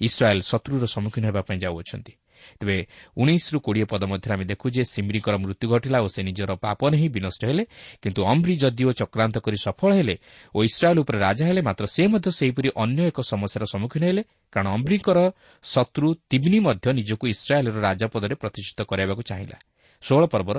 ଇସ୍ରାଏଲ୍ 0.00 0.42
ଶତ୍ରୁର 0.50 0.84
ସମ୍ମୁଖୀନ 0.94 1.24
ହେବା 1.30 1.42
ପାଇଁ 1.48 1.58
ଯାଉଅଛନ୍ତି। 1.64 2.12
ତେବେ 2.60 2.76
ଉଣେଇଶରୁ 3.16 3.58
କୋଡ଼ିଏ 3.66 3.86
ପଦ 3.92 4.02
ମଧ୍ୟରେ 4.12 4.32
ଆମେ 4.36 4.44
ଦେଖୁ 4.52 4.66
ଯେ 4.76 4.82
ସିମ୍ରିଙ୍କର 4.94 5.34
ମୃତ୍ୟୁ 5.42 5.66
ଘଟିଲା 5.72 5.98
ଓ 6.04 6.08
ସେ 6.14 6.20
ନିଜର 6.28 6.50
ପାପ 6.64 6.80
ନେଇ 6.92 7.08
ବିନଷ୍ଟ 7.16 7.42
ହେଲେ 7.48 7.64
କିନ୍ତୁ 8.02 8.20
ଅମ୍ରି 8.32 8.54
ଯଦିଓ 8.62 8.90
ଚକ୍ରାନ୍ତ 9.00 9.36
କରି 9.44 9.58
ସଫଳ 9.66 9.90
ହେଲେ 9.98 10.16
ଓ 10.54 10.58
ଇସ୍ରାଏଲ୍ 10.68 11.00
ଉପରେ 11.02 11.18
ରାଜା 11.26 11.44
ହେଲେ 11.48 11.60
ମାତ୍ର 11.68 11.84
ସେ 11.94 12.02
ମଧ୍ୟ 12.12 12.28
ସେହିପରି 12.38 12.68
ଅନ୍ୟ 12.82 13.00
ଏକ 13.10 13.18
ସମସ୍ୟାର 13.32 13.62
ସମ୍ମୁଖୀନ 13.72 14.02
ହେଲେ 14.10 14.22
କାରଣ 14.52 14.66
ଅମ୍ରିଙ୍କର 14.76 15.18
ଶତ୍ରୁ 15.64 16.08
ତିବ୍ନି 16.30 16.58
ମଧ୍ୟ 16.66 16.86
ନିଜକୁ 16.98 17.24
ଇସ୍ରାଏଲ୍ର 17.34 17.76
ରାଜପଦରେ 17.86 18.34
ପ୍ରତିଷ୍ଠିତ 18.42 18.80
କରାଇବାକୁ 18.90 19.22
ଚାହିଁଲା। 19.30 19.58
ଷୋହଳ 20.02 20.24
ପର୍ବର 20.32 20.56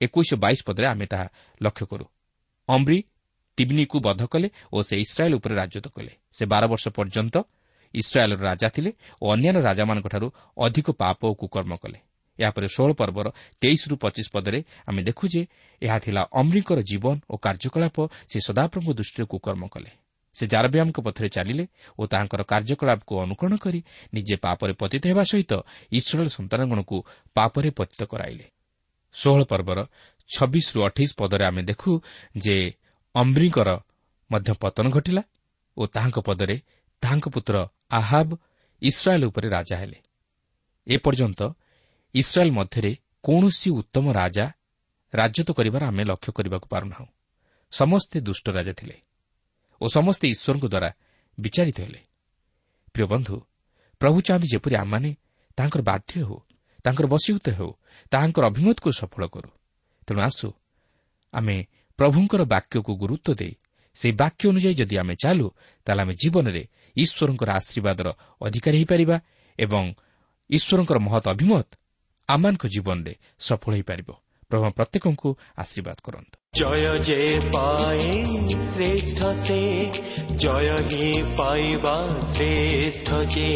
ଏକୋଇଶ 0.00 0.30
ବାଇଶ 0.42 0.60
ପଦରେ 0.68 0.86
ଆମେ 0.92 1.06
ତାହା 1.12 1.26
ଲକ୍ଷ୍ୟ 1.60 1.84
କରୁ। 1.90 2.04
ଅମ୍ରି 2.68 2.98
ତିବ୍ନିକୁ 3.58 3.96
ବଧ 4.00 4.20
କଲେ 4.32 4.48
ଓ 4.72 4.78
ସେ 4.88 4.94
ଇସ୍ରାଏଲ୍ 5.04 5.34
ଉପରେ 5.38 5.54
ରାଜତ୍ୱ 5.60 5.94
କଲେ। 5.96 6.12
ସେ 6.36 6.44
ବାର 6.46 6.62
ବର୍ଷ 6.72 6.84
ପର୍ଯ୍ୟନ୍ତ 6.88 7.36
ଇସ୍ରାଏଲ୍ର 7.94 8.40
ରାଜା 8.40 8.68
ଥିଲେ 8.68 8.90
ଓ 9.22 9.26
ଅନ୍ୟାନ୍ୟ 9.34 9.60
ରାଜାମାନଙ୍କଠାରୁ 9.62 10.28
ଅଧିକ 10.56 10.86
ପାପ 10.92 11.18
ଓ 11.24 11.32
କୁକର୍ମ 11.34 11.72
କଲେ। 11.76 11.98
ଏହାପରେ 12.38 12.66
ଷୋହଳ 12.66 12.90
ପର୍ବର 12.92 13.26
ତେଇଶରୁ 13.62 13.94
ପଚିଶ 13.96 14.26
ପଦରେ 14.34 14.58
ଆମେ 14.86 15.00
ଦେଖୁ 15.02 15.24
ଯେ 15.34 15.42
ଏହା 15.82 15.98
ଥିଲା 15.98 16.22
ଅମ୍ରିଙ୍କର 16.32 16.78
ଜୀବନ 16.90 17.16
ଓ 17.28 17.34
କାର୍ଯ୍ୟକଳାପ 17.36 17.96
ସେ 18.30 18.38
ସଦାପ୍ରଭୁଙ୍କ 18.46 18.90
ଦୃଷ୍ଟିରେ 18.98 19.26
କୁକର୍ମ 19.26 19.64
କଲେ। 19.66 19.90
ସେ 20.36 20.44
ଜାରବ୍ୟାମଙ୍କ 20.46 20.98
ପଥରେ 21.00 21.28
ଚାଲିଲେ 21.28 21.64
ଓ 21.98 22.02
ତାହାଙ୍କର 22.06 22.42
କାର୍ଯ୍ୟକଳାପକୁ 22.42 23.12
ଅନୁକରଣ 23.24 23.54
କରି 23.58 23.80
ନିଜେ 24.14 24.36
ପାପରେ 24.44 24.72
ପତିତ 24.72 25.02
ହେବା 25.10 25.24
ସହିତ 25.24 25.52
ଈଶ୍ୱର 25.92 26.28
ସନ୍ତାନଗଣକୁ 26.28 26.96
ପାପରେ 27.34 27.68
ପତିତ 27.70 28.00
କରାଇଲେ। 28.04 28.44
ଷୋହଳ 29.14 29.42
ପର୍ବର 29.44 29.78
ଛବିଶରୁ 30.30 30.78
ଅଠେଇଶ 30.84 31.10
ପଦରେ 31.18 31.44
ଆମେ 31.50 31.62
ଦେଖୁ 31.62 31.90
ଯେ 32.38 32.56
ଅମ୍ରିଙ୍କର 33.14 33.68
ମଧ୍ୟ 34.30 34.50
ପତନ 34.62 34.86
ଘଟିଲା 34.90 35.22
ଓ 35.76 35.82
ତାହାଙ୍କ 35.86 36.18
ପଦରେ 36.18 36.56
ତାହାଙ୍କ 37.02 37.26
ପୁତ୍ର 37.34 37.54
ଆହାବ 37.90 38.28
ଇସ୍ରାଏଲ୍ 38.82 39.24
ଉପରେ 39.30 39.48
ରାଜା 39.56 39.76
ହେଲେ। 39.80 39.98
ଏପର୍ଯ୍ୟନ୍ତ 40.86 41.40
ଇସ୍ରାଏଲ୍ 42.14 42.56
ମଧ୍ୟରେ 42.58 42.92
କୌଣସି 43.24 43.68
ଉତ୍ତମ 43.80 44.04
ରାଜା 44.20 44.46
ରାଜତ୍ୱ 45.12 45.56
କରିବାର 45.58 45.82
ଆମେ 45.90 46.02
ଲକ୍ଷ୍ୟ 46.10 46.30
କରିବାକୁ 46.36 46.66
ପାରୁନାହୁଁ। 46.74 47.08
ସମସ୍ତେ 47.72 48.16
ଦୁଷ୍ଟ 48.20 48.46
ରାଜା 48.56 48.72
ଥିଲେ 48.80 48.96
ଓ 49.80 49.84
ସମସ୍ତେ 49.96 50.24
ଈଶ୍ୱରଙ୍କ 50.34 50.64
ଦ୍ୱାରା 50.64 50.90
ବିଚାରିତ 51.38 51.78
ହେଲେ। 51.84 52.00
ପ୍ରିୟ 52.94 53.06
ବନ୍ଧୁ 53.12 53.36
ପ୍ରଭୁ 54.00 54.18
ଚାହାନ୍ତି 54.26 54.48
ଯେପରି 54.52 54.74
ଆମମାନେ 54.82 55.10
ତାଙ୍କର 55.58 55.80
ବାଧ୍ୟ 55.90 56.12
ହେଉ 56.18 56.38
ତାଙ୍କର 56.84 57.06
ବଶୀଭୂତ 57.14 57.46
ହେଉ 57.58 57.70
ତାହାଙ୍କର 58.12 58.44
ଅଭିମତକୁ 58.50 58.88
ସଫଳ 59.00 59.22
କରୁ। 59.34 59.50
ତେଣୁ 60.06 60.20
ଆସୁ 60.28 60.48
ଆମେ 61.34 61.56
ପ୍ରଭୁଙ୍କର 61.98 62.42
ବାକ୍ୟକୁ 62.52 62.92
ଗୁରୁତ୍ୱ 63.02 63.36
ଦେଇ 63.40 63.54
ସେହି 63.96 64.12
ବାକ୍ୟ 64.22 64.42
ଅନୁଯାୟୀ 64.50 64.74
ଯଦି 64.80 64.94
ଆମେ 65.02 65.14
ଚାଲୁ 65.22 65.46
ତାହେଲେ 65.86 66.00
ଆମେ 66.04 66.14
ଜୀବନରେ 66.20 66.62
ଈଶ୍ୱରଙ୍କର 66.98 67.48
ଆଶୀର୍ବାଦର 67.50 68.08
ଅଧିକାରୀ 68.46 68.76
ହୋଇପାରିବା 68.78 69.16
ଏବଂ 69.58 69.84
ଈଶ୍ୱରଙ୍କର 70.50 70.98
ମହତ୍ 70.98 71.26
ଅଭିମତ 71.28 71.68
ଆମମାନଙ୍କ 72.28 72.64
ଜୀବନରେ 72.74 73.12
ସଫଳ 73.40 73.72
ହୋଇପାରିବ। 73.74 74.08
ପ୍ରଭୁ 74.50 74.64
ପ୍ରତ୍ୟେକଙ୍କୁ 74.76 75.28
ଆଶୀର୍ବାଦ 75.58 75.98
କରନ୍ତୁ। 76.04 76.36
ଜୟ 76.56 76.84
ଯେ 77.04 77.20
ପାଏ 77.52 78.06
ଶ୍ରେଷ୍ଠ 78.72 79.18
ସେ 79.44 79.60
ଜୟ 80.36 80.68
ହିଁ 80.88 81.12
ପାଇବା 81.38 81.96
ଶ୍ରେଷ୍ଠ 82.32 83.08
ଯେ 83.34 83.50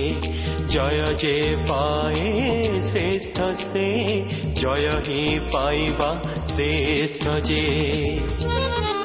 ଜୟ 0.69 0.99
ଯେ 1.23 1.37
ପାଏ 1.69 2.27
ଶ୍ରେଷ୍ଠ 2.87 3.39
ସେ 3.63 3.87
ଜୟ 4.55 4.85
ହିଁ 5.09 5.23
ପାଇବା 5.53 6.11
ଶ୍ରେଷ୍ଠ 6.49 7.25
ଯେ। 7.49 9.02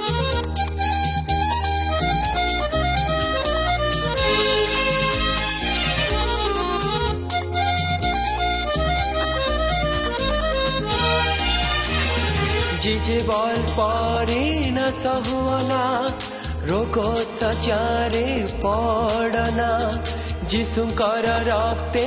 जिजबल 12.86 13.56
परेन 13.70 14.78
सहुअना 15.02 15.84
रोगो 16.70 17.08
सचारे 17.40 18.28
पडना 18.64 19.70
যিশুঙ্কর 20.50 21.26
রক্তে 21.50 22.06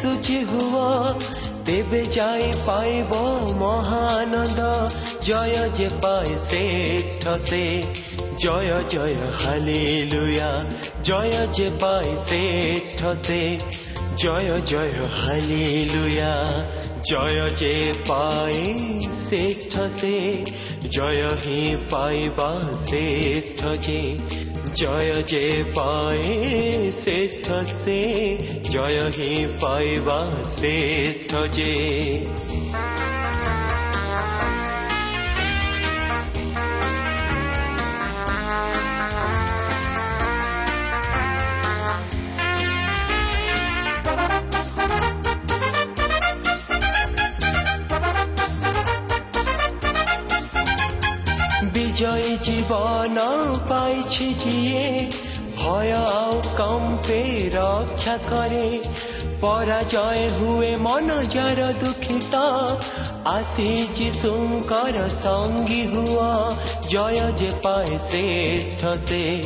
সুচি 0.00 0.38
হুয়া 0.50 0.90
তেবে 1.66 2.02
যাই 2.16 2.44
পাইব 2.66 3.12
মহানন্দ 3.62 4.60
জয় 5.26 5.56
যে 5.78 5.88
পায় 6.02 6.32
শ্রেষ্ঠ 6.48 7.22
সে 7.48 7.64
জয় 8.42 8.72
জয় 8.92 9.16
হালেলুয়া 9.40 10.52
জয় 11.08 11.34
যে 11.56 11.68
পায় 11.82 12.10
শ্রেষ্ঠ 12.26 13.00
সে 13.26 13.42
জয় 14.16 14.50
জয় 14.62 14.92
হালেলুয়া 15.16 16.34
জয় 17.10 17.40
যে 17.56 17.74
পায় 18.08 18.60
শ্রেষ্ঠ 19.24 19.72
সে 19.98 20.16
জয় 20.88 21.22
হি 21.42 21.60
পাইবা 21.90 22.50
শ্রেষ্ঠ 22.86 23.60
যে 23.86 24.02
জয় 24.74 25.12
যে 25.22 25.44
পায় 25.74 26.24
শ্রেষ্ঠ 27.00 27.46
সে 27.80 28.00
জয় 28.72 29.00
হি 29.10 29.32
পাইবা 29.60 30.20
শ্রেষ্ঠ 30.56 31.30
যে 31.56 31.72
বিজয় 51.77 52.37
জীবন 52.43 53.17
পাইছি 53.69 54.33
যিয়ে 54.33 55.11
ভয় 55.57 55.95
কম্পে 56.57 57.49
রক্ষা 57.53 58.17
করে। 58.17 58.79
পরাজয় 59.41 60.29
হুয়ে 60.29 60.77
মন 60.77 61.09
যার 61.29 61.73
দুঃখিত। 61.79 62.35
আসিছি 63.25 64.11
তুঙ্কর 64.21 65.09
সঙ্গী 65.23 65.87
হুয়া। 65.87 66.51
জয় 66.89 67.19
যে 67.37 67.51
পায় 67.63 67.87
শ্রেষ্ঠ 67.87 69.09
সে 69.09 69.43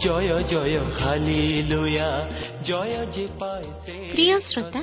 জয় 0.00 0.44
জয় 0.44 0.80
হালি 0.80 1.62
লুয়া 1.70 2.28
জয় 2.64 3.06
যে 3.12 3.26
পায় 3.38 3.64
প্রিয় 4.12 4.40
শ্রোতা 4.40 4.82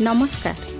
ନମସ୍କାର 0.00 0.77